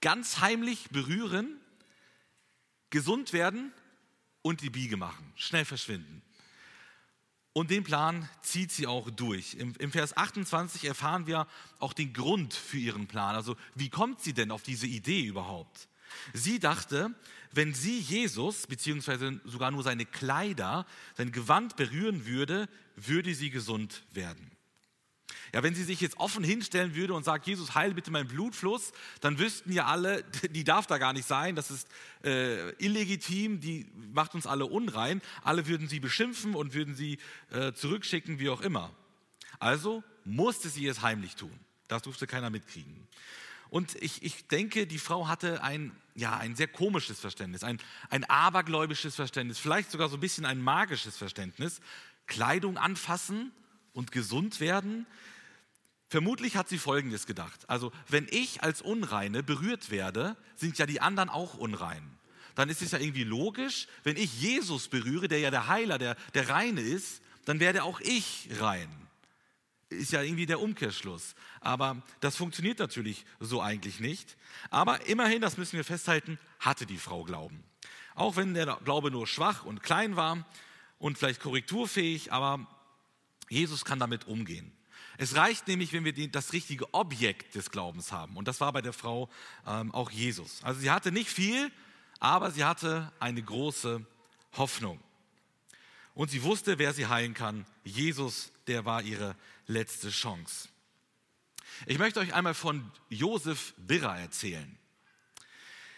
ganz 0.00 0.38
heimlich 0.38 0.88
berühren, 0.90 1.60
gesund 2.90 3.32
werden 3.32 3.72
und 4.42 4.60
die 4.60 4.70
Biege 4.70 4.96
machen, 4.96 5.32
schnell 5.36 5.64
verschwinden. 5.64 6.22
Und 7.52 7.70
den 7.70 7.84
Plan 7.84 8.28
zieht 8.42 8.72
sie 8.72 8.86
auch 8.86 9.10
durch. 9.10 9.54
Im, 9.54 9.74
Im, 9.78 9.92
Vers 9.92 10.16
28 10.16 10.84
erfahren 10.84 11.26
wir 11.26 11.46
auch 11.78 11.92
den 11.92 12.12
Grund 12.12 12.52
für 12.52 12.78
ihren 12.78 13.06
Plan. 13.06 13.36
Also 13.36 13.56
wie 13.74 13.88
kommt 13.88 14.20
sie 14.20 14.34
denn 14.34 14.50
auf 14.50 14.62
diese 14.62 14.88
Idee 14.88 15.22
überhaupt? 15.22 15.88
Sie 16.32 16.58
dachte, 16.58 17.14
wenn 17.52 17.72
sie 17.74 17.98
Jesus, 17.98 18.66
beziehungsweise 18.66 19.40
sogar 19.44 19.70
nur 19.70 19.82
seine 19.82 20.06
Kleider, 20.06 20.86
sein 21.16 21.32
Gewand 21.32 21.76
berühren 21.76 22.26
würde, 22.26 22.68
würde 22.96 23.34
sie 23.34 23.50
gesund 23.50 24.04
werden. 24.12 24.50
Ja, 25.54 25.62
wenn 25.62 25.76
sie 25.76 25.84
sich 25.84 26.00
jetzt 26.00 26.18
offen 26.18 26.42
hinstellen 26.42 26.96
würde 26.96 27.14
und 27.14 27.24
sagt, 27.24 27.46
Jesus, 27.46 27.76
heil 27.76 27.94
bitte 27.94 28.10
meinen 28.10 28.26
Blutfluss, 28.26 28.92
dann 29.20 29.38
wüssten 29.38 29.72
ja 29.72 29.86
alle, 29.86 30.24
die 30.50 30.64
darf 30.64 30.88
da 30.88 30.98
gar 30.98 31.12
nicht 31.12 31.28
sein, 31.28 31.54
das 31.54 31.70
ist 31.70 31.86
äh, 32.24 32.70
illegitim, 32.84 33.60
die 33.60 33.86
macht 34.12 34.34
uns 34.34 34.48
alle 34.48 34.66
unrein. 34.66 35.22
Alle 35.44 35.68
würden 35.68 35.86
sie 35.86 36.00
beschimpfen 36.00 36.56
und 36.56 36.74
würden 36.74 36.96
sie 36.96 37.18
äh, 37.52 37.72
zurückschicken, 37.72 38.40
wie 38.40 38.48
auch 38.48 38.62
immer. 38.62 38.92
Also 39.60 40.02
musste 40.24 40.68
sie 40.68 40.88
es 40.88 41.02
heimlich 41.02 41.36
tun. 41.36 41.56
Das 41.86 42.02
durfte 42.02 42.26
keiner 42.26 42.50
mitkriegen. 42.50 43.06
Und 43.74 44.00
ich, 44.00 44.22
ich 44.22 44.46
denke, 44.46 44.86
die 44.86 45.00
Frau 45.00 45.26
hatte 45.26 45.64
ein, 45.64 45.90
ja, 46.14 46.36
ein 46.36 46.54
sehr 46.54 46.68
komisches 46.68 47.18
Verständnis, 47.18 47.64
ein, 47.64 47.80
ein 48.08 48.22
abergläubisches 48.22 49.16
Verständnis, 49.16 49.58
vielleicht 49.58 49.90
sogar 49.90 50.08
so 50.08 50.16
ein 50.16 50.20
bisschen 50.20 50.44
ein 50.44 50.62
magisches 50.62 51.16
Verständnis. 51.16 51.80
Kleidung 52.28 52.78
anfassen 52.78 53.50
und 53.92 54.12
gesund 54.12 54.60
werden. 54.60 55.06
Vermutlich 56.08 56.54
hat 56.54 56.68
sie 56.68 56.78
Folgendes 56.78 57.26
gedacht. 57.26 57.68
Also, 57.68 57.90
wenn 58.08 58.28
ich 58.30 58.62
als 58.62 58.80
Unreine 58.80 59.42
berührt 59.42 59.90
werde, 59.90 60.36
sind 60.54 60.78
ja 60.78 60.86
die 60.86 61.00
anderen 61.00 61.28
auch 61.28 61.54
unrein. 61.54 62.16
Dann 62.54 62.68
ist 62.68 62.80
es 62.80 62.92
ja 62.92 63.00
irgendwie 63.00 63.24
logisch, 63.24 63.88
wenn 64.04 64.16
ich 64.16 64.40
Jesus 64.40 64.86
berühre, 64.86 65.26
der 65.26 65.40
ja 65.40 65.50
der 65.50 65.66
Heiler, 65.66 65.98
der, 65.98 66.14
der 66.34 66.48
Reine 66.48 66.80
ist, 66.80 67.22
dann 67.44 67.58
werde 67.58 67.82
auch 67.82 67.98
ich 67.98 68.50
rein 68.60 69.03
ist 69.94 70.12
ja 70.12 70.22
irgendwie 70.22 70.46
der 70.46 70.60
Umkehrschluss. 70.60 71.34
Aber 71.60 72.02
das 72.20 72.36
funktioniert 72.36 72.78
natürlich 72.78 73.24
so 73.40 73.60
eigentlich 73.60 74.00
nicht. 74.00 74.36
Aber 74.70 75.06
immerhin, 75.06 75.40
das 75.40 75.56
müssen 75.56 75.76
wir 75.76 75.84
festhalten, 75.84 76.38
hatte 76.58 76.86
die 76.86 76.98
Frau 76.98 77.24
Glauben. 77.24 77.64
Auch 78.14 78.36
wenn 78.36 78.54
der 78.54 78.78
Glaube 78.84 79.10
nur 79.10 79.26
schwach 79.26 79.64
und 79.64 79.82
klein 79.82 80.16
war 80.16 80.46
und 80.98 81.18
vielleicht 81.18 81.40
korrekturfähig, 81.40 82.32
aber 82.32 82.66
Jesus 83.48 83.84
kann 83.84 83.98
damit 83.98 84.26
umgehen. 84.26 84.72
Es 85.16 85.36
reicht 85.36 85.68
nämlich, 85.68 85.92
wenn 85.92 86.04
wir 86.04 86.28
das 86.28 86.52
richtige 86.52 86.92
Objekt 86.92 87.54
des 87.54 87.70
Glaubens 87.70 88.10
haben. 88.10 88.36
Und 88.36 88.48
das 88.48 88.60
war 88.60 88.72
bei 88.72 88.82
der 88.82 88.92
Frau 88.92 89.28
ähm, 89.66 89.92
auch 89.92 90.10
Jesus. 90.10 90.62
Also 90.64 90.80
sie 90.80 90.90
hatte 90.90 91.12
nicht 91.12 91.30
viel, 91.30 91.70
aber 92.18 92.50
sie 92.50 92.64
hatte 92.64 93.12
eine 93.20 93.42
große 93.42 94.04
Hoffnung. 94.56 95.00
Und 96.14 96.30
sie 96.30 96.42
wusste, 96.42 96.78
wer 96.78 96.92
sie 96.92 97.06
heilen 97.06 97.34
kann. 97.34 97.66
Jesus, 97.82 98.52
der 98.66 98.84
war 98.84 99.02
ihre 99.02 99.36
letzte 99.66 100.10
Chance. 100.10 100.68
Ich 101.86 101.98
möchte 101.98 102.20
euch 102.20 102.34
einmal 102.34 102.54
von 102.54 102.90
Josef 103.08 103.74
Birrer 103.76 104.18
erzählen. 104.18 104.78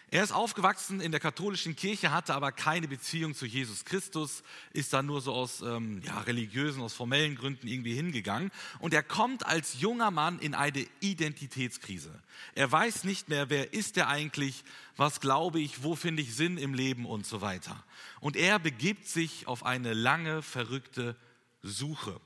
Er 0.09 0.23
ist 0.23 0.31
aufgewachsen 0.31 1.01
in 1.01 1.11
der 1.11 1.19
katholischen 1.19 1.75
Kirche, 1.75 2.11
hatte 2.11 2.33
aber 2.33 2.53
keine 2.53 2.87
Beziehung 2.87 3.35
zu 3.35 3.45
Jesus 3.45 3.83
Christus, 3.83 4.41
ist 4.71 4.93
da 4.93 5.03
nur 5.03 5.19
so 5.19 5.33
aus 5.33 5.61
ähm, 5.61 6.01
ja, 6.01 6.21
religiösen, 6.21 6.81
aus 6.81 6.93
formellen 6.93 7.35
Gründen 7.35 7.67
irgendwie 7.67 7.93
hingegangen. 7.93 8.49
Und 8.79 8.93
er 8.93 9.03
kommt 9.03 9.45
als 9.45 9.81
junger 9.81 10.09
Mann 10.09 10.39
in 10.39 10.55
eine 10.55 10.87
Identitätskrise. 11.01 12.09
Er 12.55 12.71
weiß 12.71 13.03
nicht 13.03 13.27
mehr, 13.27 13.49
wer 13.49 13.73
ist 13.73 13.97
er 13.97 14.07
eigentlich, 14.07 14.63
was 14.95 15.19
glaube 15.19 15.59
ich, 15.59 15.83
wo 15.83 15.97
finde 15.97 16.21
ich 16.21 16.33
Sinn 16.33 16.57
im 16.57 16.73
Leben 16.73 17.05
und 17.05 17.25
so 17.25 17.41
weiter. 17.41 17.83
Und 18.21 18.37
er 18.37 18.59
begibt 18.59 19.09
sich 19.09 19.45
auf 19.45 19.65
eine 19.65 19.93
lange, 19.93 20.41
verrückte 20.41 21.17
Suche. 21.63 22.17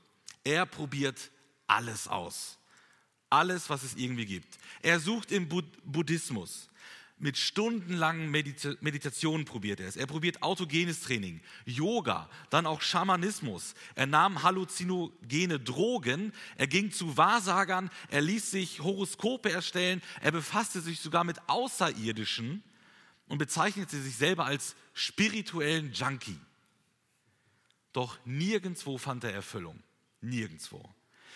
Er 0.44 0.66
probiert 0.66 1.32
alles 1.66 2.06
aus. 2.06 2.58
Alles, 3.28 3.70
was 3.70 3.82
es 3.82 3.96
irgendwie 3.96 4.26
gibt. 4.26 4.58
Er 4.82 5.00
sucht 5.00 5.32
im 5.32 5.48
Buddhismus. 5.48 6.68
Mit 7.22 7.38
stundenlangen 7.38 8.32
Medita 8.32 8.74
Meditationen 8.80 9.44
probiert 9.44 9.78
er 9.78 9.86
es. 9.86 9.94
Er 9.94 10.08
probiert 10.08 10.42
autogenes 10.42 11.02
Training, 11.02 11.40
Yoga, 11.64 12.28
dann 12.50 12.66
auch 12.66 12.82
Schamanismus. 12.82 13.74
Er 13.94 14.06
nahm 14.06 14.42
halluzinogene 14.42 15.60
Drogen. 15.60 16.32
Er 16.56 16.66
ging 16.66 16.90
zu 16.90 17.16
Wahrsagern. 17.16 17.90
Er 18.08 18.22
ließ 18.22 18.50
sich 18.50 18.80
Horoskope 18.80 19.52
erstellen. 19.52 20.02
Er 20.20 20.32
befasste 20.32 20.80
sich 20.80 20.98
sogar 20.98 21.22
mit 21.22 21.48
Außerirdischen 21.48 22.64
und 23.28 23.38
bezeichnete 23.38 24.02
sich 24.02 24.16
selber 24.16 24.46
als 24.46 24.74
spirituellen 24.92 25.92
Junkie. 25.92 26.40
Doch 27.92 28.18
nirgendwo 28.24 28.98
fand 28.98 29.22
er 29.22 29.32
Erfüllung. 29.32 29.80
Nirgendwo. 30.22 30.92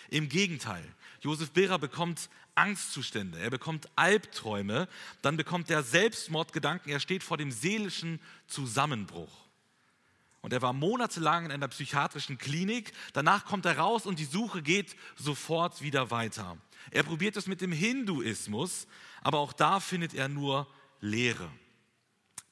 Im 0.09 0.29
Gegenteil, 0.29 0.83
Josef 1.21 1.51
Behrer 1.51 1.79
bekommt 1.79 2.29
Angstzustände, 2.55 3.39
er 3.39 3.49
bekommt 3.49 3.87
Albträume, 3.95 4.87
dann 5.21 5.37
bekommt 5.37 5.69
er 5.69 5.83
Selbstmordgedanken, 5.83 6.91
er 6.91 6.99
steht 6.99 7.23
vor 7.23 7.37
dem 7.37 7.51
seelischen 7.51 8.19
Zusammenbruch. 8.47 9.47
Und 10.41 10.53
er 10.53 10.61
war 10.61 10.73
monatelang 10.73 11.45
in 11.45 11.51
einer 11.51 11.67
psychiatrischen 11.67 12.37
Klinik, 12.37 12.93
danach 13.13 13.45
kommt 13.45 13.65
er 13.65 13.77
raus 13.77 14.05
und 14.05 14.19
die 14.19 14.25
Suche 14.25 14.61
geht 14.61 14.95
sofort 15.17 15.81
wieder 15.81 16.09
weiter. 16.09 16.57
Er 16.91 17.03
probiert 17.03 17.35
es 17.35 17.47
mit 17.47 17.61
dem 17.61 17.71
Hinduismus, 17.71 18.87
aber 19.21 19.39
auch 19.39 19.53
da 19.53 19.79
findet 19.79 20.13
er 20.13 20.29
nur 20.29 20.67
Leere. 21.01 21.51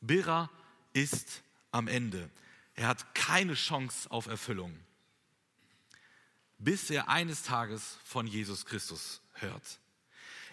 Birra 0.02 0.50
ist 0.94 1.42
am 1.72 1.88
Ende. 1.88 2.30
Er 2.74 2.88
hat 2.90 3.16
keine 3.16 3.54
Chance 3.54 4.12
auf 4.12 4.28
Erfüllung 4.28 4.78
bis 6.58 6.90
er 6.90 7.10
eines 7.10 7.44
Tages 7.44 7.98
von 8.04 8.28
Jesus 8.28 8.66
Christus 8.66 9.22
hört. 9.34 9.80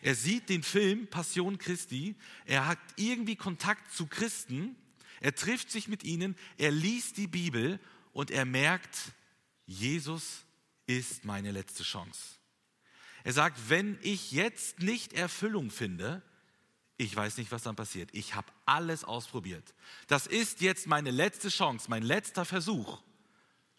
Er 0.00 0.14
sieht 0.14 0.48
den 0.48 0.62
Film 0.62 1.06
Passion 1.06 1.58
Christi, 1.58 2.16
er 2.44 2.66
hat 2.66 2.78
irgendwie 2.96 3.36
Kontakt 3.36 3.92
zu 3.92 4.06
Christen, 4.06 4.76
er 5.20 5.34
trifft 5.34 5.70
sich 5.70 5.86
mit 5.86 6.02
ihnen, 6.02 6.36
er 6.58 6.72
liest 6.72 7.16
die 7.16 7.28
Bibel 7.28 7.78
und 8.12 8.32
er 8.32 8.44
merkt, 8.44 9.12
Jesus 9.66 10.44
ist 10.86 11.24
meine 11.24 11.52
letzte 11.52 11.84
Chance. 11.84 12.18
Er 13.22 13.32
sagt, 13.32 13.68
wenn 13.68 13.98
ich 14.02 14.32
jetzt 14.32 14.80
nicht 14.80 15.12
Erfüllung 15.12 15.70
finde, 15.70 16.22
ich 16.96 17.14
weiß 17.14 17.36
nicht, 17.36 17.52
was 17.52 17.62
dann 17.62 17.76
passiert. 17.76 18.10
Ich 18.12 18.34
habe 18.34 18.52
alles 18.66 19.04
ausprobiert. 19.04 19.74
Das 20.08 20.26
ist 20.26 20.60
jetzt 20.60 20.86
meine 20.86 21.10
letzte 21.10 21.48
Chance, 21.48 21.86
mein 21.88 22.02
letzter 22.02 22.44
Versuch. 22.44 23.02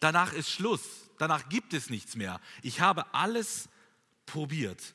Danach 0.00 0.32
ist 0.32 0.50
Schluss 0.50 1.03
danach 1.18 1.48
gibt 1.48 1.74
es 1.74 1.90
nichts 1.90 2.16
mehr. 2.16 2.40
Ich 2.62 2.80
habe 2.80 3.14
alles 3.14 3.68
probiert. 4.26 4.94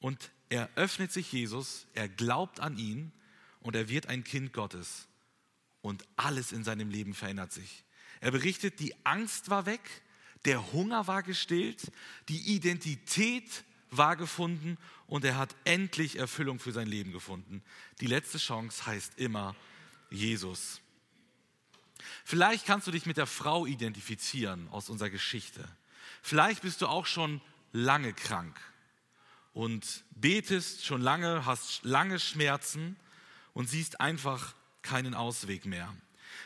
Und 0.00 0.30
er 0.48 0.70
öffnet 0.76 1.12
sich 1.12 1.32
Jesus, 1.32 1.86
er 1.94 2.08
glaubt 2.08 2.60
an 2.60 2.78
ihn 2.78 3.12
und 3.60 3.76
er 3.76 3.88
wird 3.88 4.06
ein 4.06 4.24
Kind 4.24 4.52
Gottes. 4.52 5.08
Und 5.82 6.04
alles 6.16 6.52
in 6.52 6.64
seinem 6.64 6.90
Leben 6.90 7.14
verändert 7.14 7.52
sich. 7.52 7.84
Er 8.20 8.30
berichtet, 8.30 8.80
die 8.80 8.94
Angst 9.04 9.50
war 9.50 9.66
weg, 9.66 9.80
der 10.44 10.72
Hunger 10.72 11.06
war 11.06 11.22
gestillt, 11.22 11.90
die 12.28 12.54
Identität 12.54 13.64
war 13.90 14.16
gefunden 14.16 14.76
und 15.06 15.24
er 15.24 15.36
hat 15.36 15.54
endlich 15.64 16.16
Erfüllung 16.16 16.58
für 16.58 16.72
sein 16.72 16.86
Leben 16.86 17.12
gefunden. 17.12 17.62
Die 18.00 18.06
letzte 18.06 18.38
Chance 18.38 18.86
heißt 18.86 19.18
immer 19.18 19.54
Jesus. 20.10 20.80
Vielleicht 22.24 22.66
kannst 22.66 22.86
du 22.86 22.90
dich 22.90 23.06
mit 23.06 23.16
der 23.16 23.26
Frau 23.26 23.66
identifizieren 23.66 24.68
aus 24.68 24.88
unserer 24.88 25.10
Geschichte. 25.10 25.64
Vielleicht 26.22 26.62
bist 26.62 26.82
du 26.82 26.86
auch 26.86 27.06
schon 27.06 27.40
lange 27.72 28.12
krank 28.12 28.58
und 29.52 30.04
betest 30.10 30.84
schon 30.84 31.00
lange, 31.00 31.44
hast 31.44 31.84
lange 31.84 32.18
Schmerzen 32.18 32.96
und 33.54 33.68
siehst 33.68 34.00
einfach 34.00 34.54
keinen 34.82 35.14
Ausweg 35.14 35.66
mehr. 35.66 35.94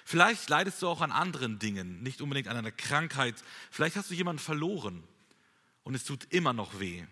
Vielleicht 0.04 0.48
leidest 0.48 0.82
du 0.82 0.88
auch 0.88 1.00
an 1.00 1.12
anderen 1.12 1.58
Dingen, 1.58 2.02
nicht 2.02 2.20
unbedingt 2.20 2.48
an 2.48 2.56
einer 2.56 2.72
Krankheit. 2.72 3.34
Vielleicht 3.70 3.96
hast 3.96 4.10
du 4.10 4.14
jemanden 4.14 4.42
verloren 4.42 5.02
und 5.84 5.94
es 5.94 6.04
tut 6.04 6.24
immer 6.32 6.52
noch 6.52 6.80
weh. 6.80 7.04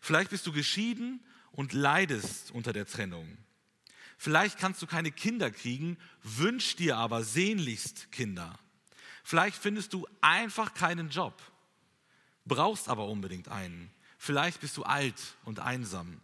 Vielleicht 0.00 0.30
bist 0.30 0.46
du 0.46 0.52
geschieden 0.52 1.24
und 1.52 1.72
leidest 1.72 2.50
unter 2.50 2.72
der 2.72 2.86
Trennung. 2.86 3.36
Vielleicht 4.18 4.58
kannst 4.58 4.80
du 4.82 4.86
keine 4.86 5.10
Kinder 5.10 5.50
kriegen, 5.50 5.98
wünsch 6.22 6.76
dir 6.76 6.96
aber 6.96 7.24
sehnlichst 7.24 8.10
Kinder. 8.12 8.58
Vielleicht 9.22 9.56
findest 9.56 9.92
du 9.92 10.06
einfach 10.20 10.74
keinen 10.74 11.08
Job, 11.10 11.40
brauchst 12.44 12.88
aber 12.88 13.08
unbedingt 13.08 13.48
einen. 13.48 13.90
Vielleicht 14.18 14.60
bist 14.60 14.76
du 14.76 14.84
alt 14.84 15.36
und 15.44 15.60
einsam. 15.60 16.20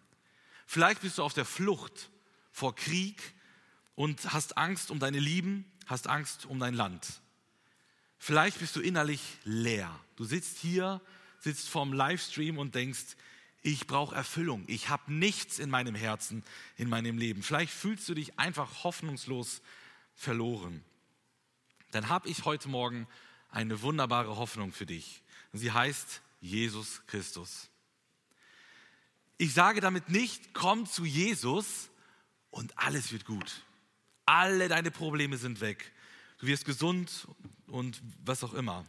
Vielleicht 0.67 1.03
bist 1.03 1.19
du 1.19 1.23
auf 1.23 1.35
der 1.35 1.45
Flucht 1.45 2.11
vor 2.53 2.75
Krieg 2.75 3.21
und 3.95 4.33
hast 4.33 4.57
Angst 4.57 4.91
um 4.91 4.99
deine 4.99 5.19
Lieben, 5.19 5.65
hast 5.87 6.07
Angst 6.07 6.47
um 6.47 6.59
dein 6.59 6.75
Land. 6.75 7.07
Vielleicht 8.19 8.59
bist 8.59 8.77
du 8.77 8.81
innerlich 8.81 9.21
leer. 9.45 9.99
Du 10.17 10.25
sitzt 10.25 10.59
hier, 10.59 11.01
sitzt 11.39 11.69
vorm 11.69 11.93
Livestream 11.93 12.59
und 12.59 12.75
denkst, 12.75 13.17
ich 13.63 13.87
brauche 13.87 14.15
Erfüllung. 14.15 14.65
Ich 14.67 14.89
habe 14.89 15.13
nichts 15.13 15.59
in 15.59 15.69
meinem 15.69 15.95
Herzen, 15.95 16.43
in 16.77 16.89
meinem 16.89 17.19
Leben. 17.19 17.43
Vielleicht 17.43 17.73
fühlst 17.73 18.09
du 18.09 18.15
dich 18.15 18.39
einfach 18.39 18.85
hoffnungslos 18.85 19.61
verloren. 20.15 20.83
Dann 21.91 22.09
habe 22.09 22.29
ich 22.29 22.45
heute 22.45 22.69
Morgen 22.69 23.07
eine 23.51 23.83
wunderbare 23.83 24.37
Hoffnung 24.37 24.73
für 24.73 24.87
dich. 24.87 25.23
Sie 25.53 25.73
heißt 25.73 26.23
Jesus 26.41 27.03
Christus. 27.07 27.69
Ich 29.37 29.53
sage 29.53 29.81
damit 29.81 30.09
nicht, 30.09 30.55
komm 30.55 30.87
zu 30.87 31.05
Jesus 31.05 31.91
und 32.51 32.79
alles 32.79 33.13
wird 33.13 33.25
gut. 33.25 33.63
Alle 34.25 34.69
deine 34.69 34.91
Probleme 34.91 35.37
sind 35.37 35.61
weg. 35.61 35.93
Du 36.39 36.47
wirst 36.47 36.65
gesund 36.65 37.27
und 37.67 38.01
was 38.25 38.45
auch 38.45 38.55
immer. 38.55 38.87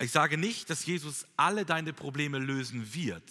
Ich 0.00 0.10
sage 0.10 0.36
nicht, 0.36 0.68
dass 0.68 0.84
Jesus 0.84 1.26
alle 1.36 1.64
deine 1.64 1.92
Probleme 1.92 2.38
lösen 2.38 2.92
wird 2.92 3.30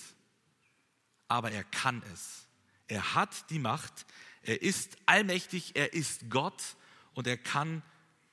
aber 1.34 1.52
er 1.52 1.64
kann 1.64 2.04
es. 2.14 2.46
Er 2.88 3.16
hat 3.16 3.50
die 3.50 3.58
Macht, 3.58 4.06
er 4.44 4.62
ist 4.62 4.98
allmächtig, 5.08 5.76
er 5.76 5.94
ist 5.94 6.30
Gott 6.30 6.62
und 7.16 7.26
er 7.26 7.38
kann 7.38 7.82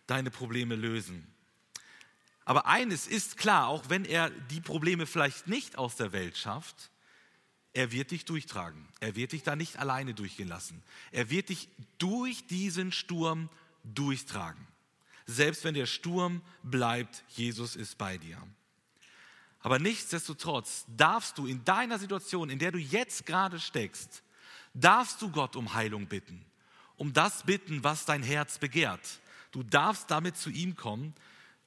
deine 0.07 0.31
Probleme 0.31 0.77
lösen. 0.77 1.27
Aber 2.45 2.67
eines 2.67 3.07
ist 3.07 3.39
klar, 3.39 3.69
auch 3.69 3.89
wenn 3.89 4.05
er 4.05 4.29
die 4.29 4.61
Probleme 4.61 5.07
vielleicht 5.07 5.47
nicht 5.47 5.79
aus 5.79 5.97
der 5.97 6.13
Welt 6.13 6.37
schafft, 6.37 6.91
er 7.73 7.91
wird 7.91 8.11
dich 8.11 8.27
durchtragen. 8.27 8.87
Er 9.01 9.17
wird 9.17 9.33
dich 9.33 9.45
da 9.45 9.57
nicht 9.57 9.79
alleine 9.79 10.13
durchgehen 10.13 10.49
lassen. 10.49 10.83
Er 11.11 11.31
wird 11.31 11.49
dich 11.49 11.69
durch 11.97 12.47
diesen 12.49 12.93
Sturm 12.93 13.49
durchtragen. 13.83 14.67
Selbst 15.25 15.65
wenn 15.65 15.75
der 15.75 15.87
Sturm 15.87 16.43
bleibt, 16.63 17.25
Jesus 17.29 17.77
ist 17.77 17.97
bei 17.97 18.19
dir. 18.19 18.37
Aber 19.63 19.79
nichtsdestotrotz 19.79 20.87
darfst 20.97 21.37
du 21.37 21.47
in 21.47 21.65
deiner 21.65 21.99
Situation, 21.99 22.51
in 22.51 22.59
der 22.59 22.73
du 22.73 22.79
jetzt 22.79 23.27
gerade 23.27 23.61
steckst, 23.61 24.23
darfst 24.73 25.21
du 25.21 25.31
Gott 25.31 25.57
um 25.57 25.75
Heilung 25.75 26.07
bitten, 26.07 26.45
um 26.97 27.13
das 27.13 27.43
bitten, 27.43 27.85
was 27.85 28.05
dein 28.05 28.23
Herz 28.23 28.59
begehrt. 28.59 29.21
Du 29.53 29.63
darfst 29.63 30.11
damit 30.11 30.37
zu 30.37 30.51
ihm 30.51 30.77
kommen 30.77 31.15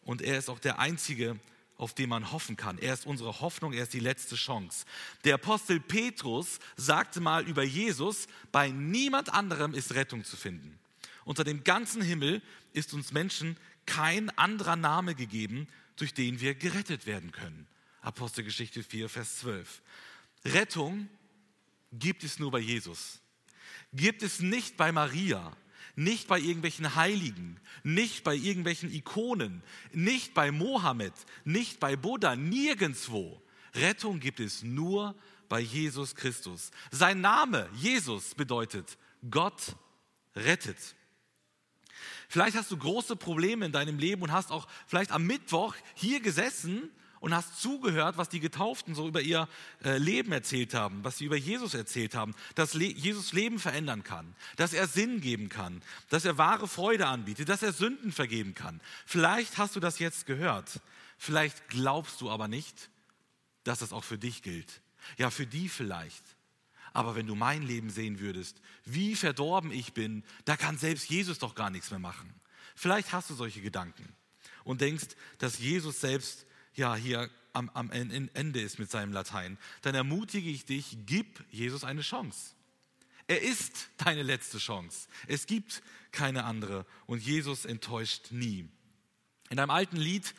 und 0.04 0.22
er 0.22 0.38
ist 0.38 0.50
auch 0.50 0.60
der 0.60 0.80
Einzige, 0.80 1.40
auf 1.78 1.94
den 1.94 2.10
man 2.10 2.32
hoffen 2.32 2.56
kann. 2.56 2.78
Er 2.78 2.94
ist 2.94 3.06
unsere 3.06 3.42
Hoffnung, 3.42 3.74
er 3.74 3.84
ist 3.84 3.94
die 3.94 4.00
letzte 4.00 4.36
Chance. 4.36 4.86
Der 5.24 5.36
Apostel 5.36 5.80
Petrus 5.80 6.60
sagte 6.78 7.20
mal 7.20 7.48
über 7.48 7.64
Jesus, 7.64 8.28
bei 8.52 8.70
niemand 8.70 9.34
anderem 9.34 9.74
ist 9.74 9.94
Rettung 9.94 10.24
zu 10.24 10.38
finden. 10.38 10.80
Unter 11.26 11.44
dem 11.44 11.64
ganzen 11.64 12.02
Himmel 12.02 12.42
ist 12.74 12.94
uns 12.94 13.12
Menschen 13.12 13.58
kein 13.86 14.30
anderer 14.38 14.76
Name 14.76 15.16
gegeben, 15.16 15.68
durch 15.98 16.14
den 16.14 16.40
wir 16.40 16.56
gerettet 16.56 17.06
werden 17.06 17.32
können. 17.32 17.68
Apostelgeschichte 18.04 18.84
4, 18.84 19.10
Vers 19.10 19.38
12. 19.38 19.82
Rettung 20.46 21.10
gibt 21.92 22.24
es 22.24 22.38
nur 22.38 22.52
bei 22.52 22.60
Jesus. 22.60 23.20
Gibt 23.94 24.24
es 24.24 24.40
nicht 24.40 24.76
bei 24.76 24.92
Maria, 24.92 25.56
nicht 25.96 26.28
bei 26.28 26.40
irgendwelchen 26.40 26.96
Heiligen, 26.96 27.60
nicht 27.84 28.24
bei 28.24 28.36
irgendwelchen 28.36 28.92
Ikonen, 28.94 29.64
nicht 29.94 30.34
bei 30.34 30.52
Mohammed, 30.52 31.14
nicht 31.46 31.80
bei 31.80 31.96
Buddha, 31.96 32.36
nirgendwo. 32.36 33.42
Rettung 33.74 34.20
gibt 34.20 34.40
es 34.40 34.64
nur 34.64 35.16
bei 35.48 35.62
Jesus 35.62 36.16
Christus. 36.16 36.72
Sein 36.92 37.22
Name, 37.22 37.70
Jesus, 37.76 38.36
bedeutet 38.36 38.98
Gott 39.30 39.76
rettet. 40.36 40.96
Vielleicht 42.28 42.58
hast 42.58 42.72
du 42.72 42.78
große 42.78 43.16
Probleme 43.16 43.66
in 43.66 43.72
deinem 43.72 43.98
Leben 43.98 44.24
und 44.24 44.32
hast 44.32 44.52
auch 44.52 44.68
vielleicht 44.88 45.12
am 45.12 45.26
Mittwoch 45.26 45.76
hier 45.94 46.20
gesessen 46.20 46.92
und 47.24 47.34
hast 47.34 47.62
zugehört, 47.62 48.18
was 48.18 48.28
die 48.28 48.42
Getauften 48.42 48.96
so 48.96 49.08
über 49.08 49.22
ihr 49.22 49.48
äh, 49.86 49.98
Leben 49.98 50.34
erzählt 50.34 50.74
haben, 50.74 51.06
was 51.06 51.20
sie 51.20 51.24
über 51.24 51.38
Jesus 51.38 51.74
erzählt 51.74 52.16
haben, 52.16 52.36
dass 52.56 52.74
Jesus 52.74 53.32
Leben 53.32 53.60
verändern 53.60 54.04
kann, 54.04 54.36
dass 54.58 54.74
er 54.74 54.90
Sinn 54.90 55.22
geben 55.22 55.48
kann, 55.48 55.82
dass 56.10 56.26
er 56.26 56.38
wahre 56.38 56.68
Freude 56.68 57.08
anbietet, 57.08 57.48
dass 57.48 57.64
er 57.64 57.72
Sünden 57.72 58.12
vergeben 58.12 58.56
kann. 58.56 58.82
Vielleicht 59.06 59.58
hast 59.58 59.78
du 59.78 59.80
das 59.80 60.00
jetzt 60.00 60.26
gehört, 60.26 60.82
vielleicht 61.18 61.70
glaubst 61.70 62.20
du 62.20 62.30
aber 62.30 62.50
nicht, 62.50 62.90
dass 63.64 63.80
das 63.80 63.94
auch 63.94 64.04
für 64.04 64.18
dich 64.18 64.42
gilt. 64.42 64.82
Ja, 65.18 65.30
für 65.30 65.48
die 65.48 65.70
vielleicht. 65.70 66.26
Aber 66.92 67.16
wenn 67.16 67.28
du 67.28 67.36
mein 67.36 67.64
Leben 67.64 67.90
sehen 67.90 68.20
würdest, 68.20 68.60
wie 68.84 69.16
verdorben 69.16 69.72
ich 69.72 69.94
bin, 69.94 70.26
da 70.44 70.58
kann 70.58 70.78
selbst 70.78 71.10
Jesus 71.10 71.40
doch 71.40 71.56
gar 71.56 71.70
nichts 71.70 71.90
mehr 71.90 72.02
machen. 72.02 72.34
Vielleicht 72.76 73.14
hast 73.14 73.30
du 73.30 73.34
solche 73.34 73.62
Gedanken 73.62 74.14
und 74.66 74.82
denkst, 74.82 75.08
dass 75.38 75.60
Jesus 75.60 76.02
selbst 76.02 76.46
ja 76.76 76.96
hier 76.96 77.30
am, 77.54 77.70
am 77.70 77.92
Ende 77.92 78.62
ist 78.62 78.80
mit 78.80 78.90
seinem 78.90 79.14
Latein, 79.14 79.58
dann 79.82 79.96
ermutige 79.96 80.50
ich 80.50 80.66
dich, 80.66 80.98
gib 81.06 81.44
Jesus 81.52 81.84
eine 81.84 82.02
Chance. 82.02 82.56
Er 83.28 83.42
ist 83.42 83.90
deine 83.98 84.24
letzte 84.24 84.58
Chance. 84.58 85.08
Es 85.28 85.46
gibt 85.46 85.82
keine 86.12 86.44
andere 86.44 86.86
und 87.06 87.24
Jesus 87.24 87.66
enttäuscht 87.66 88.32
nie. 88.32 88.68
In 89.50 89.60
einem 89.60 89.70
alten 89.70 89.98
Lied 89.98 90.34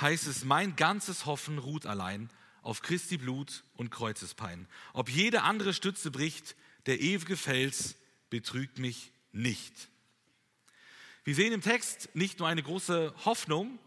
heißt 0.00 0.26
es, 0.26 0.44
mein 0.44 0.76
ganzes 0.76 1.26
Hoffen 1.26 1.58
ruht 1.58 1.86
allein 1.86 2.30
auf 2.62 2.82
Christi 2.82 3.18
Blut 3.18 3.64
und 3.74 3.90
Kreuzespein. 3.90 4.66
Ob 4.92 5.10
jede 5.10 5.42
andere 5.42 5.74
Stütze 5.74 6.10
bricht, 6.10 6.56
der 6.86 7.00
ewige 7.00 7.36
Fels 7.36 7.96
betrügt 8.30 8.78
mich 8.78 9.12
nicht. 9.32 9.88
Wir 11.24 11.34
sehen 11.34 11.52
im 11.52 11.60
Text 11.60 12.08
nicht 12.14 12.38
nur 12.38 12.48
eine 12.48 12.62
große 12.62 13.14
Hoffnung, 13.24 13.78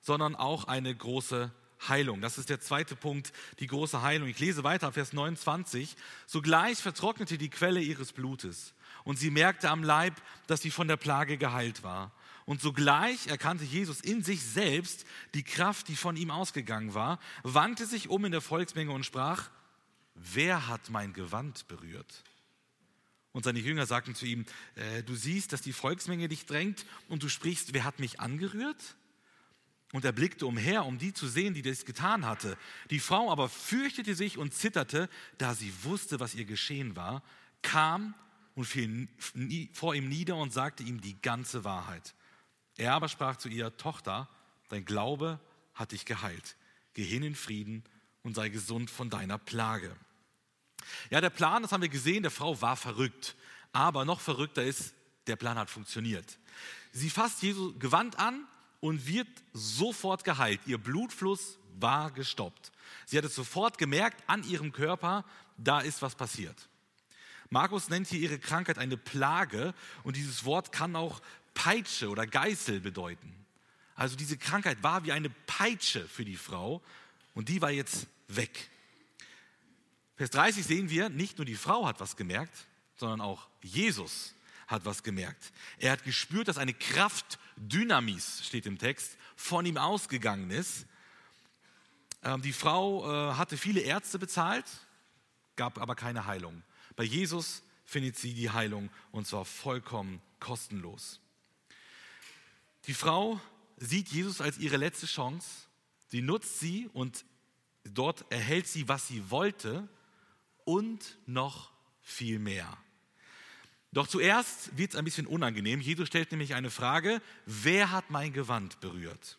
sondern 0.00 0.36
auch 0.36 0.64
eine 0.64 0.94
große 0.94 1.52
Heilung. 1.86 2.20
Das 2.20 2.38
ist 2.38 2.48
der 2.48 2.60
zweite 2.60 2.96
Punkt, 2.96 3.32
die 3.60 3.66
große 3.66 4.02
Heilung. 4.02 4.28
Ich 4.28 4.38
lese 4.38 4.64
weiter, 4.64 4.92
Vers 4.92 5.12
29. 5.12 5.96
Sogleich 6.26 6.78
vertrocknete 6.78 7.38
die 7.38 7.50
Quelle 7.50 7.80
ihres 7.80 8.12
Blutes 8.12 8.74
und 9.04 9.18
sie 9.18 9.30
merkte 9.30 9.70
am 9.70 9.82
Leib, 9.82 10.14
dass 10.48 10.60
sie 10.60 10.70
von 10.70 10.88
der 10.88 10.96
Plage 10.96 11.38
geheilt 11.38 11.82
war. 11.82 12.12
Und 12.44 12.60
sogleich 12.60 13.26
erkannte 13.26 13.64
Jesus 13.64 14.00
in 14.00 14.22
sich 14.22 14.42
selbst 14.42 15.04
die 15.34 15.42
Kraft, 15.42 15.88
die 15.88 15.96
von 15.96 16.16
ihm 16.16 16.30
ausgegangen 16.30 16.94
war, 16.94 17.20
wandte 17.42 17.86
sich 17.86 18.08
um 18.08 18.24
in 18.24 18.32
der 18.32 18.40
Volksmenge 18.40 18.90
und 18.90 19.04
sprach, 19.04 19.50
wer 20.14 20.66
hat 20.66 20.90
mein 20.90 21.12
Gewand 21.12 21.68
berührt? 21.68 22.24
Und 23.32 23.44
seine 23.44 23.60
Jünger 23.60 23.86
sagten 23.86 24.14
zu 24.14 24.26
ihm, 24.26 24.46
äh, 24.74 25.02
du 25.02 25.14
siehst, 25.14 25.52
dass 25.52 25.62
die 25.62 25.72
Volksmenge 25.74 26.28
dich 26.28 26.46
drängt 26.46 26.86
und 27.08 27.22
du 27.22 27.28
sprichst, 27.28 27.74
wer 27.74 27.84
hat 27.84 28.00
mich 28.00 28.18
angerührt? 28.18 28.96
Und 29.92 30.04
er 30.04 30.12
blickte 30.12 30.46
umher, 30.46 30.84
um 30.84 30.98
die 30.98 31.14
zu 31.14 31.26
sehen, 31.26 31.54
die 31.54 31.62
das 31.62 31.86
getan 31.86 32.26
hatte. 32.26 32.58
Die 32.90 33.00
Frau 33.00 33.30
aber 33.30 33.48
fürchtete 33.48 34.14
sich 34.14 34.36
und 34.36 34.52
zitterte, 34.52 35.08
da 35.38 35.54
sie 35.54 35.72
wusste, 35.82 36.20
was 36.20 36.34
ihr 36.34 36.44
geschehen 36.44 36.94
war, 36.94 37.22
kam 37.62 38.14
und 38.54 38.66
fiel 38.66 39.08
vor 39.72 39.94
ihm 39.94 40.08
nieder 40.08 40.36
und 40.36 40.52
sagte 40.52 40.82
ihm 40.82 41.00
die 41.00 41.20
ganze 41.22 41.64
Wahrheit. 41.64 42.14
Er 42.76 42.92
aber 42.92 43.08
sprach 43.08 43.36
zu 43.36 43.48
ihr, 43.48 43.76
Tochter, 43.76 44.28
dein 44.68 44.84
Glaube 44.84 45.40
hat 45.74 45.92
dich 45.92 46.04
geheilt. 46.04 46.56
Geh 46.92 47.04
hin 47.04 47.22
in 47.22 47.34
Frieden 47.34 47.82
und 48.22 48.34
sei 48.34 48.50
gesund 48.50 48.90
von 48.90 49.08
deiner 49.08 49.38
Plage. 49.38 49.96
Ja, 51.10 51.20
der 51.20 51.30
Plan, 51.30 51.62
das 51.62 51.72
haben 51.72 51.82
wir 51.82 51.88
gesehen, 51.88 52.22
der 52.22 52.30
Frau 52.30 52.60
war 52.60 52.76
verrückt. 52.76 53.36
Aber 53.72 54.04
noch 54.04 54.20
verrückter 54.20 54.62
ist, 54.62 54.94
der 55.26 55.36
Plan 55.36 55.58
hat 55.58 55.70
funktioniert. 55.70 56.38
Sie 56.92 57.10
fasst 57.10 57.42
Jesu 57.42 57.78
Gewand 57.78 58.18
an 58.18 58.46
und 58.80 59.06
wird 59.06 59.28
sofort 59.52 60.24
geheilt. 60.24 60.60
Ihr 60.66 60.78
Blutfluss 60.78 61.58
war 61.78 62.10
gestoppt. 62.10 62.72
Sie 63.06 63.18
hat 63.18 63.24
es 63.24 63.34
sofort 63.34 63.78
gemerkt 63.78 64.22
an 64.26 64.44
ihrem 64.44 64.72
Körper, 64.72 65.24
da 65.56 65.80
ist 65.80 66.02
was 66.02 66.14
passiert. 66.14 66.68
Markus 67.50 67.88
nennt 67.88 68.06
hier 68.08 68.20
ihre 68.20 68.38
Krankheit 68.38 68.78
eine 68.78 68.96
Plage 68.96 69.74
und 70.02 70.16
dieses 70.16 70.44
Wort 70.44 70.70
kann 70.70 70.96
auch 70.96 71.20
Peitsche 71.54 72.08
oder 72.08 72.26
Geißel 72.26 72.80
bedeuten. 72.80 73.34
Also 73.94 74.16
diese 74.16 74.36
Krankheit 74.36 74.82
war 74.82 75.04
wie 75.04 75.12
eine 75.12 75.30
Peitsche 75.30 76.06
für 76.06 76.24
die 76.24 76.36
Frau 76.36 76.82
und 77.34 77.48
die 77.48 77.60
war 77.62 77.70
jetzt 77.70 78.06
weg. 78.28 78.70
Vers 80.16 80.30
30 80.30 80.64
sehen 80.64 80.90
wir, 80.90 81.08
nicht 81.08 81.38
nur 81.38 81.44
die 81.44 81.54
Frau 81.54 81.86
hat 81.86 82.00
was 82.00 82.16
gemerkt, 82.16 82.66
sondern 82.96 83.20
auch 83.20 83.48
Jesus 83.62 84.34
hat 84.68 84.84
was 84.84 85.02
gemerkt. 85.02 85.52
Er 85.78 85.90
hat 85.90 86.04
gespürt, 86.04 86.46
dass 86.46 86.58
eine 86.58 86.74
Kraft, 86.74 87.40
Dynamis 87.56 88.46
steht 88.46 88.66
im 88.66 88.78
Text, 88.78 89.16
von 89.34 89.66
ihm 89.66 89.76
ausgegangen 89.76 90.50
ist. 90.50 90.86
Ähm, 92.22 92.42
die 92.42 92.52
Frau 92.52 93.04
äh, 93.04 93.34
hatte 93.34 93.56
viele 93.56 93.80
Ärzte 93.80 94.20
bezahlt, 94.20 94.66
gab 95.56 95.78
aber 95.78 95.96
keine 95.96 96.26
Heilung. 96.26 96.62
Bei 96.94 97.02
Jesus 97.02 97.62
findet 97.84 98.16
sie 98.16 98.34
die 98.34 98.50
Heilung 98.50 98.90
und 99.10 99.26
zwar 99.26 99.44
vollkommen 99.44 100.22
kostenlos. 100.38 101.20
Die 102.86 102.94
Frau 102.94 103.40
sieht 103.76 104.08
Jesus 104.08 104.40
als 104.40 104.58
ihre 104.58 104.76
letzte 104.76 105.06
Chance. 105.06 105.48
Sie 106.08 106.22
nutzt 106.22 106.60
sie 106.60 106.88
und 106.92 107.24
Dort 107.94 108.30
erhält 108.30 108.66
sie, 108.66 108.88
was 108.88 109.06
sie 109.08 109.30
wollte 109.30 109.88
und 110.64 111.18
noch 111.26 111.70
viel 112.02 112.38
mehr. 112.38 112.76
Doch 113.92 114.06
zuerst 114.06 114.76
wird 114.76 114.92
es 114.92 114.96
ein 114.96 115.04
bisschen 115.04 115.26
unangenehm. 115.26 115.80
Jesus 115.80 116.08
stellt 116.08 116.30
nämlich 116.30 116.54
eine 116.54 116.70
Frage, 116.70 117.22
wer 117.46 117.90
hat 117.90 118.10
mein 118.10 118.32
Gewand 118.32 118.80
berührt? 118.80 119.38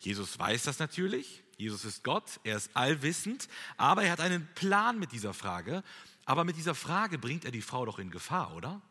Jesus 0.00 0.38
weiß 0.38 0.62
das 0.64 0.78
natürlich. 0.78 1.42
Jesus 1.58 1.84
ist 1.84 2.04
Gott, 2.04 2.40
er 2.44 2.56
ist 2.56 2.70
allwissend, 2.74 3.48
aber 3.76 4.02
er 4.02 4.12
hat 4.12 4.20
einen 4.20 4.46
Plan 4.54 4.98
mit 4.98 5.12
dieser 5.12 5.32
Frage. 5.32 5.82
Aber 6.26 6.44
mit 6.44 6.56
dieser 6.56 6.74
Frage 6.74 7.18
bringt 7.18 7.44
er 7.44 7.50
die 7.50 7.62
Frau 7.62 7.86
doch 7.86 7.98
in 7.98 8.10
Gefahr, 8.10 8.54
oder? 8.54 8.82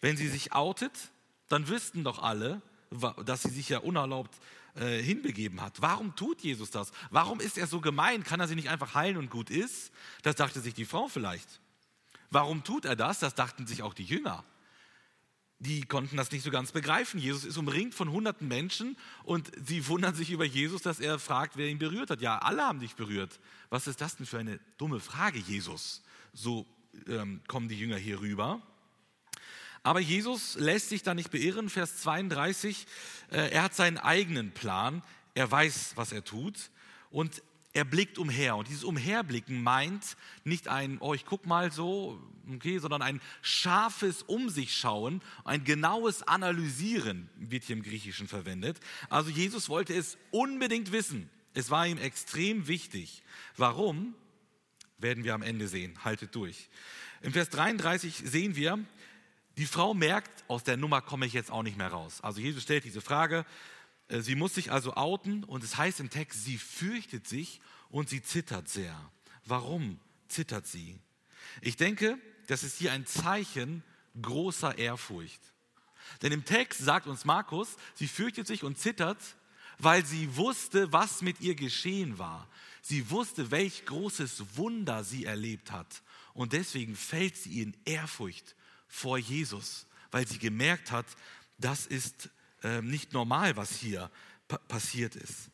Wenn 0.00 0.16
sie 0.16 0.28
sich 0.28 0.52
outet, 0.52 0.92
dann 1.48 1.68
wüssten 1.68 2.04
doch 2.04 2.22
alle, 2.22 2.60
dass 3.24 3.42
sie 3.42 3.50
sich 3.50 3.68
ja 3.68 3.78
unerlaubt 3.78 4.34
äh, 4.74 5.02
hinbegeben 5.02 5.60
hat. 5.60 5.80
Warum 5.80 6.16
tut 6.16 6.42
Jesus 6.42 6.70
das? 6.70 6.92
Warum 7.10 7.40
ist 7.40 7.56
er 7.56 7.66
so 7.66 7.80
gemein? 7.80 8.24
Kann 8.24 8.40
er 8.40 8.48
sie 8.48 8.56
nicht 8.56 8.68
einfach 8.68 8.94
heilen 8.94 9.16
und 9.16 9.30
gut 9.30 9.48
ist? 9.48 9.92
Das 10.22 10.34
dachte 10.36 10.60
sich 10.60 10.74
die 10.74 10.84
Frau 10.84 11.08
vielleicht. 11.08 11.60
Warum 12.32 12.64
tut 12.64 12.86
er 12.86 12.96
das? 12.96 13.18
Das 13.18 13.34
dachten 13.34 13.66
sich 13.66 13.82
auch 13.82 13.92
die 13.92 14.04
Jünger. 14.04 14.42
Die 15.58 15.82
konnten 15.82 16.16
das 16.16 16.32
nicht 16.32 16.42
so 16.42 16.50
ganz 16.50 16.72
begreifen. 16.72 17.20
Jesus 17.20 17.44
ist 17.44 17.58
umringt 17.58 17.94
von 17.94 18.10
hunderten 18.10 18.48
Menschen 18.48 18.96
und 19.22 19.52
sie 19.64 19.86
wundern 19.86 20.14
sich 20.14 20.30
über 20.30 20.44
Jesus, 20.44 20.82
dass 20.82 20.98
er 20.98 21.18
fragt, 21.18 21.56
wer 21.56 21.68
ihn 21.68 21.78
berührt 21.78 22.10
hat. 22.10 22.20
Ja, 22.20 22.38
alle 22.38 22.62
haben 22.62 22.80
dich 22.80 22.96
berührt. 22.96 23.38
Was 23.68 23.86
ist 23.86 24.00
das 24.00 24.16
denn 24.16 24.26
für 24.26 24.38
eine 24.38 24.58
dumme 24.78 24.98
Frage, 24.98 25.38
Jesus? 25.38 26.02
So 26.32 26.66
ähm, 27.06 27.42
kommen 27.46 27.68
die 27.68 27.78
Jünger 27.78 27.96
hier 27.96 28.20
rüber. 28.20 28.62
Aber 29.82 30.00
Jesus 30.00 30.54
lässt 30.54 30.88
sich 30.88 31.02
da 31.02 31.12
nicht 31.12 31.30
beirren, 31.30 31.68
Vers 31.68 31.98
32. 31.98 32.86
Äh, 33.30 33.50
er 33.50 33.62
hat 33.62 33.74
seinen 33.74 33.98
eigenen 33.98 34.52
Plan. 34.52 35.02
Er 35.34 35.50
weiß, 35.50 35.92
was 35.96 36.12
er 36.12 36.24
tut. 36.24 36.70
Und 37.10 37.42
er 37.72 37.84
blickt 37.84 38.18
umher. 38.18 38.56
Und 38.56 38.68
dieses 38.68 38.84
Umherblicken 38.84 39.62
meint 39.62 40.16
nicht 40.44 40.68
ein, 40.68 40.98
oh, 41.00 41.14
ich 41.14 41.24
guck 41.24 41.46
mal 41.46 41.72
so, 41.72 42.20
okay, 42.54 42.78
sondern 42.78 43.02
ein 43.02 43.20
scharfes 43.40 44.22
Um 44.22 44.48
sich 44.48 44.76
schauen, 44.76 45.22
ein 45.44 45.64
genaues 45.64 46.22
Analysieren 46.22 47.28
wird 47.36 47.64
hier 47.64 47.76
im 47.76 47.82
Griechischen 47.82 48.28
verwendet. 48.28 48.78
Also 49.08 49.30
Jesus 49.30 49.68
wollte 49.68 49.94
es 49.94 50.18
unbedingt 50.30 50.92
wissen. 50.92 51.30
Es 51.54 51.70
war 51.70 51.86
ihm 51.86 51.98
extrem 51.98 52.66
wichtig. 52.66 53.22
Warum? 53.56 54.14
Werden 54.98 55.24
wir 55.24 55.34
am 55.34 55.42
Ende 55.42 55.68
sehen. 55.68 56.04
Haltet 56.04 56.34
durch. 56.34 56.68
Im 57.22 57.32
Vers 57.32 57.50
33 57.50 58.22
sehen 58.24 58.56
wir, 58.56 58.78
die 59.58 59.66
Frau 59.66 59.94
merkt, 59.94 60.44
aus 60.48 60.64
der 60.64 60.76
Nummer 60.76 61.02
komme 61.02 61.26
ich 61.26 61.32
jetzt 61.32 61.50
auch 61.50 61.62
nicht 61.62 61.76
mehr 61.76 61.88
raus. 61.88 62.20
Also 62.22 62.40
Jesus 62.40 62.62
stellt 62.62 62.84
diese 62.84 63.00
Frage, 63.00 63.44
sie 64.20 64.34
muss 64.34 64.54
sich 64.54 64.70
also 64.70 64.94
outen 64.94 65.44
und 65.44 65.64
es 65.64 65.76
heißt 65.76 66.00
im 66.00 66.10
Text, 66.10 66.44
sie 66.44 66.58
fürchtet 66.58 67.26
sich 67.26 67.60
und 67.88 68.08
sie 68.08 68.22
zittert 68.22 68.68
sehr. 68.68 68.94
Warum 69.44 69.98
zittert 70.28 70.66
sie? 70.66 70.98
Ich 71.60 71.76
denke, 71.76 72.18
das 72.46 72.62
ist 72.62 72.78
hier 72.78 72.92
ein 72.92 73.06
Zeichen 73.06 73.82
großer 74.20 74.76
Ehrfurcht. 74.76 75.40
Denn 76.20 76.32
im 76.32 76.44
Text 76.44 76.80
sagt 76.80 77.06
uns 77.06 77.24
Markus, 77.24 77.76
sie 77.94 78.08
fürchtet 78.08 78.46
sich 78.46 78.64
und 78.64 78.78
zittert, 78.78 79.18
weil 79.78 80.04
sie 80.04 80.36
wusste, 80.36 80.92
was 80.92 81.22
mit 81.22 81.40
ihr 81.40 81.54
geschehen 81.54 82.18
war. 82.18 82.48
Sie 82.82 83.10
wusste, 83.10 83.50
welch 83.50 83.86
großes 83.86 84.56
Wunder 84.56 85.04
sie 85.04 85.24
erlebt 85.24 85.70
hat. 85.70 86.02
Und 86.34 86.52
deswegen 86.52 86.96
fällt 86.96 87.36
sie 87.36 87.62
in 87.62 87.76
Ehrfurcht 87.84 88.56
vor 88.88 89.16
Jesus, 89.18 89.86
weil 90.10 90.26
sie 90.26 90.38
gemerkt 90.38 90.90
hat, 90.90 91.06
das 91.58 91.86
ist 91.86 92.30
äh, 92.62 92.82
nicht 92.82 93.12
normal, 93.12 93.56
was 93.56 93.76
hier 93.76 94.10
pa 94.48 94.58
passiert 94.58 95.16
ist. 95.16 95.50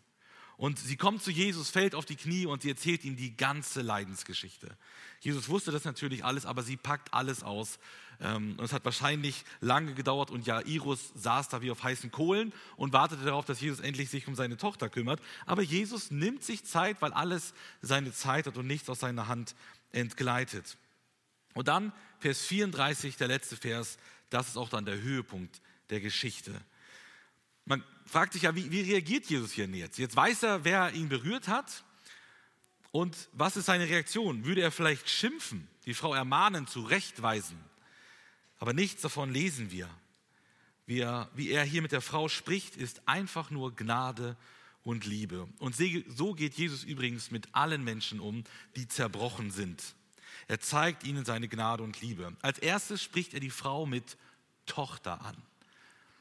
Und 0.58 0.76
sie 0.76 0.96
kommt 0.96 1.22
zu 1.22 1.30
Jesus, 1.30 1.70
fällt 1.70 1.94
auf 1.94 2.04
die 2.04 2.16
Knie 2.16 2.44
und 2.44 2.62
sie 2.62 2.70
erzählt 2.70 3.04
ihm 3.04 3.14
die 3.14 3.36
ganze 3.36 3.80
Leidensgeschichte. 3.80 4.76
Jesus 5.20 5.48
wusste 5.48 5.70
das 5.70 5.84
natürlich 5.84 6.24
alles, 6.24 6.46
aber 6.46 6.64
sie 6.64 6.76
packt 6.76 7.14
alles 7.14 7.44
aus. 7.44 7.78
Ähm, 8.20 8.56
und 8.58 8.64
es 8.64 8.72
hat 8.72 8.84
wahrscheinlich 8.84 9.44
lange 9.60 9.94
gedauert 9.94 10.32
und 10.32 10.46
Jairus 10.46 11.12
saß 11.14 11.48
da 11.48 11.62
wie 11.62 11.70
auf 11.70 11.84
heißen 11.84 12.10
Kohlen 12.10 12.52
und 12.76 12.92
wartete 12.92 13.24
darauf, 13.24 13.44
dass 13.44 13.60
Jesus 13.60 13.78
endlich 13.78 14.10
sich 14.10 14.26
um 14.26 14.34
seine 14.34 14.56
Tochter 14.56 14.88
kümmert. 14.88 15.20
Aber 15.46 15.62
Jesus 15.62 16.10
nimmt 16.10 16.42
sich 16.42 16.64
Zeit, 16.64 17.00
weil 17.00 17.12
alles 17.12 17.54
seine 17.80 18.12
Zeit 18.12 18.48
hat 18.48 18.56
und 18.56 18.66
nichts 18.66 18.90
aus 18.90 18.98
seiner 18.98 19.28
Hand 19.28 19.54
entgleitet. 19.92 20.76
Und 21.54 21.68
dann 21.68 21.92
Vers 22.18 22.42
34, 22.46 23.16
der 23.16 23.28
letzte 23.28 23.56
Vers, 23.56 23.96
das 24.28 24.48
ist 24.48 24.56
auch 24.56 24.70
dann 24.70 24.84
der 24.84 25.00
Höhepunkt 25.00 25.60
der 25.90 26.00
Geschichte. 26.00 26.60
Man 27.68 27.84
fragt 28.06 28.32
sich 28.32 28.42
ja, 28.42 28.54
wie, 28.56 28.70
wie 28.70 28.80
reagiert 28.80 29.26
Jesus 29.26 29.52
hier 29.52 29.66
jetzt? 29.66 29.98
Jetzt 29.98 30.16
weiß 30.16 30.42
er, 30.42 30.64
wer 30.64 30.92
ihn 30.94 31.08
berührt 31.08 31.48
hat. 31.48 31.84
Und 32.90 33.28
was 33.32 33.56
ist 33.58 33.66
seine 33.66 33.86
Reaktion? 33.86 34.46
Würde 34.46 34.62
er 34.62 34.72
vielleicht 34.72 35.10
schimpfen, 35.10 35.68
die 35.84 35.92
Frau 35.92 36.14
ermahnen, 36.14 36.66
zurechtweisen? 36.66 37.58
Aber 38.58 38.72
nichts 38.72 39.02
davon 39.02 39.30
lesen 39.30 39.70
wir. 39.70 39.88
Wie 40.86 41.00
er, 41.00 41.30
wie 41.34 41.50
er 41.50 41.64
hier 41.64 41.82
mit 41.82 41.92
der 41.92 42.00
Frau 42.00 42.28
spricht, 42.28 42.76
ist 42.76 43.06
einfach 43.06 43.50
nur 43.50 43.76
Gnade 43.76 44.36
und 44.84 45.04
Liebe. 45.04 45.46
Und 45.58 45.76
so 45.76 46.32
geht 46.32 46.54
Jesus 46.54 46.82
übrigens 46.82 47.30
mit 47.30 47.54
allen 47.54 47.84
Menschen 47.84 48.20
um, 48.20 48.44
die 48.74 48.88
zerbrochen 48.88 49.50
sind. 49.50 49.94
Er 50.46 50.60
zeigt 50.60 51.04
ihnen 51.04 51.26
seine 51.26 51.48
Gnade 51.48 51.82
und 51.82 52.00
Liebe. 52.00 52.34
Als 52.40 52.58
erstes 52.58 53.02
spricht 53.02 53.34
er 53.34 53.40
die 53.40 53.50
Frau 53.50 53.84
mit 53.84 54.16
Tochter 54.64 55.20
an. 55.20 55.36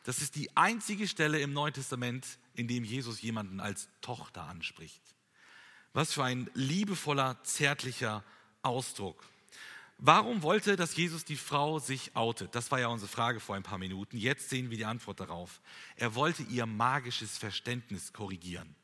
Das 0.07 0.19
ist 0.19 0.37
die 0.37 0.55
einzige 0.55 1.05
Stelle 1.05 1.41
im 1.41 1.51
Neuen 1.51 1.73
Testament, 1.73 2.25
in 2.53 2.69
dem 2.69 2.85
Jesus 2.85 3.21
jemanden 3.21 3.59
als 3.59 3.89
Tochter 3.99 4.43
anspricht. 4.43 5.01
Was 5.91 6.13
für 6.13 6.23
ein 6.23 6.49
liebevoller, 6.53 7.43
zärtlicher 7.43 8.23
Ausdruck. 8.61 9.21
Warum 9.97 10.43
wollte, 10.43 10.77
dass 10.77 10.95
Jesus 10.95 11.25
die 11.25 11.35
Frau 11.35 11.79
sich 11.79 12.15
outet? 12.15 12.55
Das 12.55 12.71
war 12.71 12.79
ja 12.79 12.87
unsere 12.87 13.11
Frage 13.11 13.41
vor 13.41 13.57
ein 13.57 13.63
paar 13.63 13.79
Minuten. 13.79 14.15
Jetzt 14.15 14.47
sehen 14.47 14.69
wir 14.69 14.77
die 14.77 14.85
Antwort 14.85 15.19
darauf. 15.19 15.59
Er 15.97 16.15
wollte 16.15 16.43
ihr 16.43 16.65
magisches 16.65 17.37
Verständnis 17.37 18.13
korrigieren. 18.13 18.77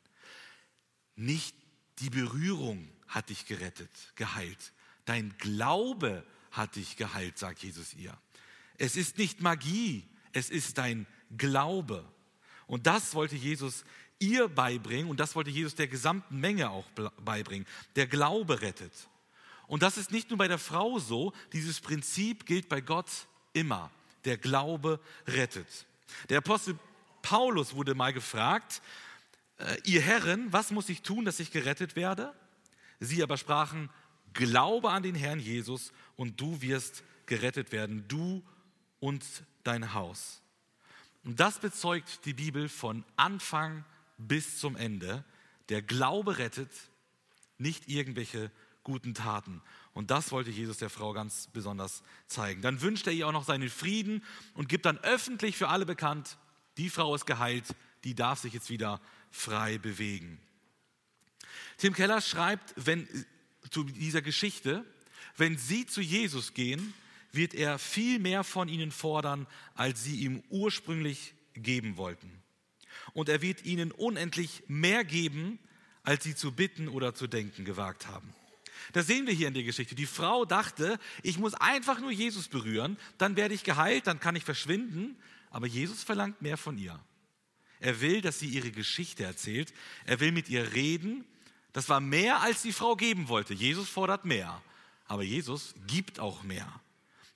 Nicht 1.16 1.56
die 2.00 2.10
Berührung 2.10 2.86
hat 3.08 3.30
dich 3.30 3.46
gerettet, 3.46 4.12
geheilt. 4.14 4.74
Dein 5.06 5.34
Glaube 5.38 6.22
hat 6.50 6.76
dich 6.76 6.98
geheilt, 6.98 7.38
sagt 7.38 7.62
Jesus 7.62 7.94
ihr. 7.94 8.14
Es 8.76 8.94
ist 8.94 9.16
nicht 9.16 9.40
Magie, 9.40 10.06
es 10.34 10.50
ist 10.50 10.76
dein 10.76 11.06
Glaube. 11.36 12.04
Und 12.66 12.86
das 12.86 13.14
wollte 13.14 13.36
Jesus 13.36 13.84
ihr 14.18 14.48
beibringen 14.48 15.08
und 15.08 15.20
das 15.20 15.34
wollte 15.34 15.50
Jesus 15.50 15.74
der 15.74 15.88
gesamten 15.88 16.38
Menge 16.38 16.70
auch 16.70 16.86
beibringen. 17.24 17.66
Der 17.96 18.06
Glaube 18.06 18.60
rettet. 18.60 18.92
Und 19.66 19.82
das 19.82 19.96
ist 19.96 20.10
nicht 20.10 20.30
nur 20.30 20.38
bei 20.38 20.48
der 20.48 20.58
Frau 20.58 20.98
so, 20.98 21.32
dieses 21.52 21.80
Prinzip 21.80 22.46
gilt 22.46 22.68
bei 22.68 22.80
Gott 22.80 23.10
immer. 23.52 23.90
Der 24.24 24.36
Glaube 24.36 25.00
rettet. 25.26 25.86
Der 26.28 26.38
Apostel 26.38 26.78
Paulus 27.22 27.74
wurde 27.74 27.94
mal 27.94 28.12
gefragt, 28.12 28.82
äh, 29.58 29.76
ihr 29.84 30.00
Herren, 30.00 30.52
was 30.52 30.70
muss 30.70 30.88
ich 30.88 31.02
tun, 31.02 31.24
dass 31.24 31.40
ich 31.40 31.50
gerettet 31.50 31.96
werde? 31.96 32.34
Sie 33.00 33.22
aber 33.22 33.36
sprachen, 33.36 33.90
Glaube 34.32 34.90
an 34.90 35.02
den 35.02 35.14
Herrn 35.14 35.38
Jesus 35.38 35.92
und 36.16 36.40
du 36.40 36.60
wirst 36.60 37.04
gerettet 37.26 37.72
werden, 37.72 38.04
du 38.08 38.42
und 39.00 39.24
dein 39.64 39.94
Haus. 39.94 40.40
Und 41.24 41.40
das 41.40 41.58
bezeugt 41.58 42.24
die 42.24 42.34
Bibel 42.34 42.68
von 42.68 43.04
Anfang 43.16 43.84
bis 44.18 44.58
zum 44.58 44.76
Ende. 44.76 45.24
Der 45.68 45.82
Glaube 45.82 46.38
rettet, 46.38 46.70
nicht 47.58 47.88
irgendwelche 47.88 48.50
guten 48.82 49.14
Taten. 49.14 49.62
Und 49.94 50.10
das 50.10 50.30
wollte 50.30 50.50
Jesus 50.50 50.78
der 50.78 50.90
Frau 50.90 51.12
ganz 51.12 51.48
besonders 51.52 52.02
zeigen. 52.26 52.60
Dann 52.60 52.82
wünscht 52.82 53.06
er 53.06 53.12
ihr 53.12 53.26
auch 53.26 53.32
noch 53.32 53.44
seinen 53.44 53.70
Frieden 53.70 54.22
und 54.54 54.68
gibt 54.68 54.84
dann 54.84 54.98
öffentlich 54.98 55.56
für 55.56 55.68
alle 55.68 55.86
bekannt, 55.86 56.36
die 56.76 56.90
Frau 56.90 57.14
ist 57.14 57.26
geheilt, 57.26 57.74
die 58.02 58.14
darf 58.14 58.40
sich 58.40 58.52
jetzt 58.52 58.68
wieder 58.68 59.00
frei 59.30 59.78
bewegen. 59.78 60.38
Tim 61.78 61.94
Keller 61.94 62.20
schreibt, 62.20 62.74
wenn 62.76 63.08
zu 63.70 63.84
dieser 63.84 64.22
Geschichte, 64.22 64.84
wenn 65.36 65.56
sie 65.56 65.86
zu 65.86 66.00
Jesus 66.00 66.54
gehen, 66.54 66.92
wird 67.34 67.54
er 67.54 67.78
viel 67.78 68.18
mehr 68.18 68.44
von 68.44 68.68
ihnen 68.68 68.90
fordern, 68.90 69.46
als 69.74 70.04
sie 70.04 70.16
ihm 70.20 70.42
ursprünglich 70.50 71.34
geben 71.54 71.96
wollten. 71.96 72.42
Und 73.12 73.28
er 73.28 73.42
wird 73.42 73.64
ihnen 73.64 73.92
unendlich 73.92 74.62
mehr 74.66 75.04
geben, 75.04 75.58
als 76.02 76.24
sie 76.24 76.34
zu 76.34 76.52
bitten 76.52 76.88
oder 76.88 77.14
zu 77.14 77.26
denken 77.26 77.64
gewagt 77.64 78.06
haben. 78.06 78.34
Das 78.92 79.06
sehen 79.06 79.26
wir 79.26 79.34
hier 79.34 79.48
in 79.48 79.54
der 79.54 79.62
Geschichte. 79.62 79.94
Die 79.94 80.06
Frau 80.06 80.44
dachte, 80.44 80.98
ich 81.22 81.38
muss 81.38 81.54
einfach 81.54 82.00
nur 82.00 82.10
Jesus 82.10 82.48
berühren, 82.48 82.98
dann 83.18 83.36
werde 83.36 83.54
ich 83.54 83.64
geheilt, 83.64 84.06
dann 84.06 84.20
kann 84.20 84.36
ich 84.36 84.44
verschwinden. 84.44 85.16
Aber 85.50 85.66
Jesus 85.66 86.02
verlangt 86.02 86.42
mehr 86.42 86.56
von 86.56 86.76
ihr. 86.76 86.98
Er 87.80 88.00
will, 88.00 88.20
dass 88.20 88.38
sie 88.38 88.48
ihre 88.48 88.70
Geschichte 88.70 89.24
erzählt. 89.24 89.72
Er 90.04 90.20
will 90.20 90.32
mit 90.32 90.48
ihr 90.48 90.74
reden 90.74 91.24
das 91.74 91.88
war 91.88 92.00
mehr, 92.00 92.40
als 92.40 92.62
die 92.62 92.72
Frau 92.72 92.94
geben 92.94 93.28
wollte. 93.28 93.52
Jesus 93.52 93.88
fordert 93.88 94.24
mehr, 94.24 94.62
aber 95.06 95.24
Jesus 95.24 95.74
gibt 95.88 96.20
auch 96.20 96.44
mehr. 96.44 96.72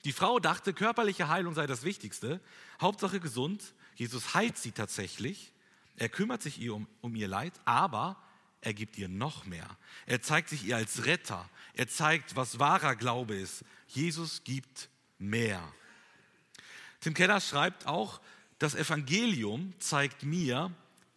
Die 0.05 0.13
Frau 0.13 0.39
dachte, 0.39 0.73
körperliche 0.73 1.27
Heilung 1.27 1.53
sei 1.53 1.67
das 1.67 1.83
Wichtigste. 1.83 2.39
Hauptsache 2.79 3.19
gesund. 3.19 3.73
Jesus 3.95 4.33
heilt 4.33 4.57
sie 4.57 4.71
tatsächlich. 4.71 5.51
Er 5.97 6.09
kümmert 6.09 6.41
sich 6.41 6.69
um, 6.69 6.87
um 7.01 7.15
ihr 7.15 7.27
Leid, 7.27 7.53
aber 7.65 8.15
er 8.61 8.73
gibt 8.73 8.97
ihr 8.97 9.09
noch 9.09 9.45
mehr. 9.45 9.77
Er 10.05 10.21
zeigt 10.21 10.49
sich 10.49 10.63
ihr 10.65 10.77
als 10.77 11.05
Retter. 11.05 11.49
Er 11.73 11.87
zeigt, 11.87 12.35
was 12.35 12.59
wahrer 12.59 12.95
Glaube 12.95 13.35
ist. 13.35 13.63
Jesus 13.87 14.43
gibt 14.43 14.89
mehr. 15.17 15.61
Tim 17.01 17.13
Keller 17.13 17.41
schreibt 17.41 17.85
auch, 17.85 18.21
das 18.57 18.75
Evangelium 18.75 19.73
zeigt 19.79 20.23
mir, 20.23 20.71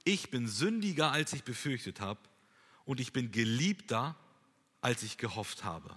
ich 0.05 0.31
bin 0.31 0.49
sündiger, 0.49 1.13
als 1.13 1.33
ich 1.33 1.45
befürchtet 1.45 2.01
habe 2.01 2.21
und 2.85 3.01
ich 3.01 3.13
bin 3.13 3.31
geliebter, 3.31 4.17
als 4.81 5.03
ich 5.03 5.19
gehofft 5.19 5.65
habe. 5.65 5.97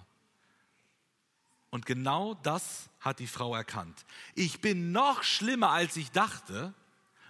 Und 1.76 1.84
genau 1.84 2.32
das 2.32 2.88
hat 3.00 3.18
die 3.18 3.26
Frau 3.26 3.54
erkannt. 3.54 4.06
Ich 4.34 4.62
bin 4.62 4.92
noch 4.92 5.22
schlimmer, 5.22 5.72
als 5.72 5.94
ich 5.98 6.10
dachte, 6.10 6.72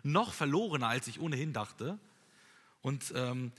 noch 0.05 0.33
verlorener, 0.33 0.87
als 0.87 1.09
ich 1.09 1.19
ohnehin 1.19 1.53
dachte. 1.53 1.99
Und, 2.81 3.13
ähm, 3.17 3.51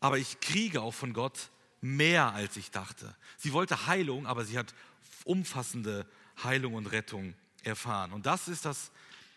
aber 0.00 0.16
ich 0.16 0.40
kriege 0.40 0.80
auch 0.80 0.94
von 0.94 1.12
Gott 1.12 1.50
mehr, 1.82 2.32
als 2.32 2.56
ich 2.56 2.70
dachte. 2.70 3.14
Sie 3.36 3.52
wollte 3.52 3.86
Heilung, 3.86 4.26
aber 4.26 4.46
sie 4.46 4.56
hat 4.56 4.72
umfassende 5.24 6.06
Heilung 6.42 6.72
und 6.72 6.86
Rettung 6.86 7.34
erfahren. 7.62 8.10
Und 8.10 8.24
das 8.24 8.48
ist 8.48 8.64
das 8.64 8.92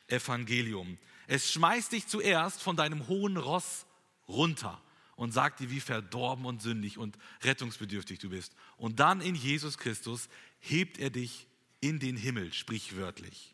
Evangelium. 0.08 0.98
Es 1.28 1.52
schmeißt 1.52 1.92
dich 1.92 2.08
zuerst 2.08 2.62
von 2.62 2.78
deinem 2.78 3.10
hohen 3.10 3.36
Ross 3.36 3.86
runter 4.30 4.82
und 5.16 5.32
sagt 5.32 5.60
dir, 5.60 5.70
wie 5.70 5.80
verdorben 5.80 6.46
und 6.46 6.62
sündig 6.62 6.98
und 6.98 7.18
rettungsbedürftig 7.44 8.20
du 8.20 8.30
bist. 8.30 8.54
Und 8.78 9.00
dann 9.00 9.22
in 9.22 9.36
Jesus 9.36 9.78
Christus 9.78 10.30
hebt 10.60 10.98
er 10.98 11.10
dich 11.10 11.48
in 11.82 12.00
den 12.00 12.18
Himmel, 12.18 12.54
sprichwörtlich. 12.54 13.54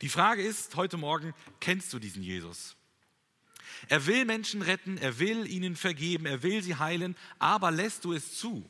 Die 0.00 0.08
Frage 0.08 0.42
ist 0.42 0.76
heute 0.76 0.96
Morgen, 0.96 1.34
kennst 1.60 1.92
du 1.92 1.98
diesen 1.98 2.22
Jesus? 2.22 2.76
Er 3.88 4.06
will 4.06 4.24
Menschen 4.24 4.62
retten, 4.62 4.98
er 4.98 5.18
will 5.18 5.46
ihnen 5.46 5.76
vergeben, 5.76 6.26
er 6.26 6.42
will 6.42 6.62
sie 6.62 6.76
heilen, 6.76 7.16
aber 7.38 7.70
lässt 7.70 8.04
du 8.04 8.12
es 8.12 8.36
zu? 8.36 8.68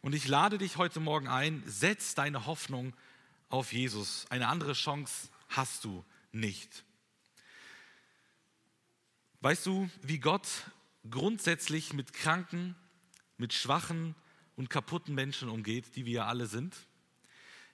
Und 0.00 0.14
ich 0.14 0.26
lade 0.26 0.58
dich 0.58 0.76
heute 0.76 1.00
Morgen 1.00 1.28
ein, 1.28 1.62
setz 1.66 2.14
deine 2.14 2.46
Hoffnung 2.46 2.94
auf 3.48 3.72
Jesus. 3.72 4.26
Eine 4.30 4.48
andere 4.48 4.72
Chance 4.72 5.28
hast 5.48 5.84
du 5.84 6.04
nicht. 6.32 6.84
Weißt 9.40 9.66
du, 9.66 9.90
wie 10.02 10.18
Gott 10.18 10.48
grundsätzlich 11.10 11.92
mit 11.92 12.12
kranken, 12.12 12.74
mit 13.36 13.52
schwachen 13.52 14.14
und 14.56 14.70
kaputten 14.70 15.14
Menschen 15.14 15.48
umgeht, 15.48 15.96
die 15.96 16.06
wir 16.06 16.26
alle 16.26 16.46
sind? 16.46 16.76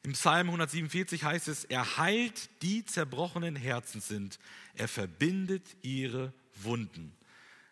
Im 0.02 0.12
Psalm 0.12 0.46
147 0.46 1.24
heißt 1.24 1.48
es, 1.48 1.64
er 1.64 1.96
heilt 1.96 2.48
die 2.62 2.84
zerbrochenen 2.84 3.56
Herzen 3.56 4.00
sind, 4.00 4.38
er 4.74 4.88
verbindet 4.88 5.76
ihre 5.82 6.32
Wunden. 6.54 7.14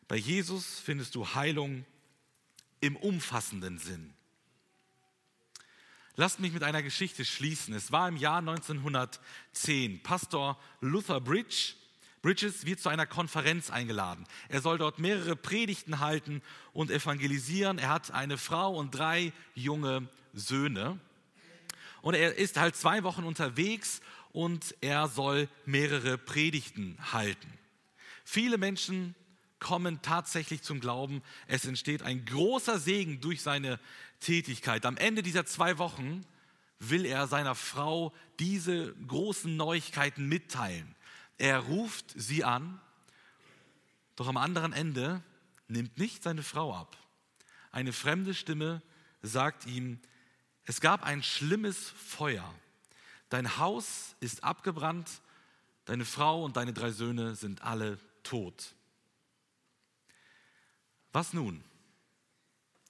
Bei 0.09 0.17
Jesus 0.17 0.81
findest 0.81 1.15
du 1.15 1.35
Heilung 1.35 1.85
im 2.81 2.97
umfassenden 2.97 3.79
Sinn. 3.79 4.13
Lasst 6.17 6.41
mich 6.41 6.53
mit 6.53 6.63
einer 6.63 6.83
Geschichte 6.83 7.25
schließen. 7.25 7.75
Es 7.75 7.93
war 7.93 8.09
im 8.09 8.17
Jahr 8.17 8.39
1910. 8.39 10.03
Pastor 10.03 10.59
Luther 10.81 11.21
Bridge, 11.21 11.75
Bridges 12.27 12.67
wird 12.67 12.81
zu 12.81 12.89
einer 12.89 13.07
Konferenz 13.07 13.71
eingeladen. 13.71 14.25
Er 14.49 14.61
soll 14.61 14.79
dort 14.79 14.99
mehrere 14.99 15.37
Predigten 15.37 16.01
halten 16.01 16.43
und 16.73 16.91
evangelisieren. 16.91 17.79
Er 17.79 17.89
hat 17.91 18.11
eine 18.11 18.37
Frau 18.37 18.75
und 18.75 18.91
drei 18.91 19.33
junge 19.55 20.09
Söhne. 20.33 20.99
Und 22.03 22.15
er 22.15 22.35
ist 22.35 22.57
halt 22.59 22.75
zwei 22.75 23.05
Wochen 23.05 23.23
unterwegs 23.23 24.01
und 24.33 24.75
er 24.81 25.07
soll 25.07 25.49
mehrere 25.67 26.19
Predigten 26.19 26.99
halten. 27.13 27.47
Viele 28.25 28.59
Menschen 28.59 29.15
kommen 29.61 30.03
tatsächlich 30.03 30.63
zum 30.63 30.81
Glauben. 30.81 31.23
Es 31.47 31.65
entsteht 31.65 32.03
ein 32.03 32.25
großer 32.25 32.81
Segen 32.81 33.21
durch 33.21 33.41
seine 33.41 33.79
Tätigkeit. 34.19 34.85
Am 34.85 34.97
Ende 34.97 35.23
dieser 35.23 35.47
zwei 35.47 35.79
Wochen 35.79 36.27
will 36.81 37.07
er 37.07 37.29
seiner 37.29 37.55
Frau 37.55 38.13
diese 38.41 38.97
großen 39.07 39.57
Neuigkeiten 39.57 40.27
mitteilen. 40.27 40.96
Er 41.39 41.59
ruft 41.61 42.13
sie 42.15 42.45
an, 42.45 42.81
doch 44.15 44.29
am 44.29 44.37
anderen 44.37 44.73
Ende 44.73 45.23
nimmt 45.69 45.99
nicht 45.99 46.23
seine 46.23 46.43
Frau 46.43 46.75
ab. 46.75 46.97
Eine 47.73 47.93
fremde 47.93 48.35
Stimme 48.35 48.83
sagt 49.23 49.67
ihm, 49.67 50.01
es 50.65 50.81
gab 50.81 51.03
ein 51.05 51.23
schlimmes 51.23 51.91
Feuer. 51.91 52.53
Dein 53.29 53.59
Haus 53.59 54.17
ist 54.21 54.45
abgebrannt, 54.45 55.21
deine 55.85 56.05
Frau 56.05 56.45
und 56.45 56.57
deine 56.57 56.73
drei 56.73 56.91
Söhne 56.91 57.35
sind 57.35 57.63
alle 57.63 57.99
tot. 58.23 58.75
Was 61.13 61.33
nun? 61.33 61.63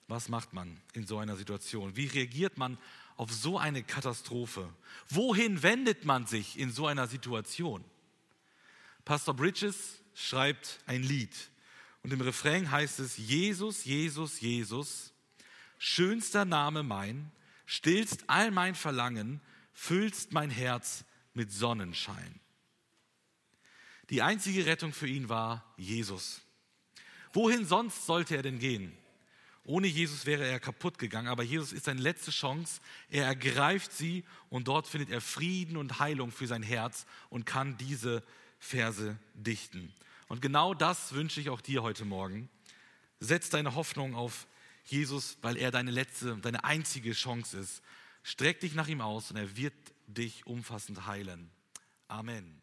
Was 0.08 0.28
macht 0.28 0.52
man 0.52 0.80
in 0.92 1.06
so 1.06 1.18
einer 1.18 1.36
Situation? 1.36 1.96
Wie 1.96 2.06
reagiert 2.06 2.58
man 2.58 2.78
auf 3.16 3.32
so 3.32 3.58
eine 3.58 3.82
Katastrophe? 3.82 4.68
Wohin 5.08 5.62
wendet 5.62 6.04
man 6.04 6.26
sich 6.26 6.58
in 6.58 6.70
so 6.70 6.86
einer 6.86 7.08
Situation? 7.08 7.84
Pastor 9.06 9.34
Bridges 9.34 10.02
schreibt 10.14 10.80
ein 10.84 11.04
Lied 11.04 11.30
und 12.02 12.12
im 12.12 12.20
Refrain 12.20 12.72
heißt 12.72 12.98
es, 12.98 13.16
Jesus, 13.16 13.84
Jesus, 13.84 14.40
Jesus, 14.40 15.12
schönster 15.78 16.44
Name 16.44 16.82
mein, 16.82 17.30
stillst 17.66 18.24
all 18.26 18.50
mein 18.50 18.74
Verlangen, 18.74 19.40
füllst 19.72 20.32
mein 20.32 20.50
Herz 20.50 21.04
mit 21.34 21.52
Sonnenschein. 21.52 22.40
Die 24.10 24.22
einzige 24.22 24.66
Rettung 24.66 24.92
für 24.92 25.06
ihn 25.06 25.28
war 25.28 25.72
Jesus. 25.76 26.40
Wohin 27.32 27.64
sonst 27.64 28.06
sollte 28.06 28.34
er 28.34 28.42
denn 28.42 28.58
gehen? 28.58 28.92
Ohne 29.62 29.86
Jesus 29.86 30.26
wäre 30.26 30.44
er 30.44 30.58
kaputt 30.58 30.98
gegangen, 30.98 31.28
aber 31.28 31.44
Jesus 31.44 31.72
ist 31.72 31.84
seine 31.84 32.00
letzte 32.00 32.32
Chance. 32.32 32.80
Er 33.08 33.26
ergreift 33.26 33.92
sie 33.92 34.24
und 34.50 34.66
dort 34.66 34.88
findet 34.88 35.10
er 35.10 35.20
Frieden 35.20 35.76
und 35.76 36.00
Heilung 36.00 36.32
für 36.32 36.48
sein 36.48 36.64
Herz 36.64 37.06
und 37.30 37.46
kann 37.46 37.76
diese 37.76 38.24
Verse 38.66 39.16
dichten. 39.34 39.92
Und 40.28 40.42
genau 40.42 40.74
das 40.74 41.12
wünsche 41.12 41.40
ich 41.40 41.50
auch 41.50 41.60
dir 41.60 41.82
heute 41.82 42.04
Morgen. 42.04 42.48
Setz 43.20 43.48
deine 43.48 43.74
Hoffnung 43.74 44.14
auf 44.14 44.46
Jesus, 44.84 45.38
weil 45.40 45.56
er 45.56 45.70
deine 45.70 45.90
letzte, 45.90 46.36
deine 46.38 46.64
einzige 46.64 47.12
Chance 47.12 47.58
ist. 47.58 47.82
Streck 48.22 48.60
dich 48.60 48.74
nach 48.74 48.88
ihm 48.88 49.00
aus 49.00 49.30
und 49.30 49.36
er 49.36 49.56
wird 49.56 49.74
dich 50.08 50.46
umfassend 50.46 51.06
heilen. 51.06 51.48
Amen. 52.08 52.60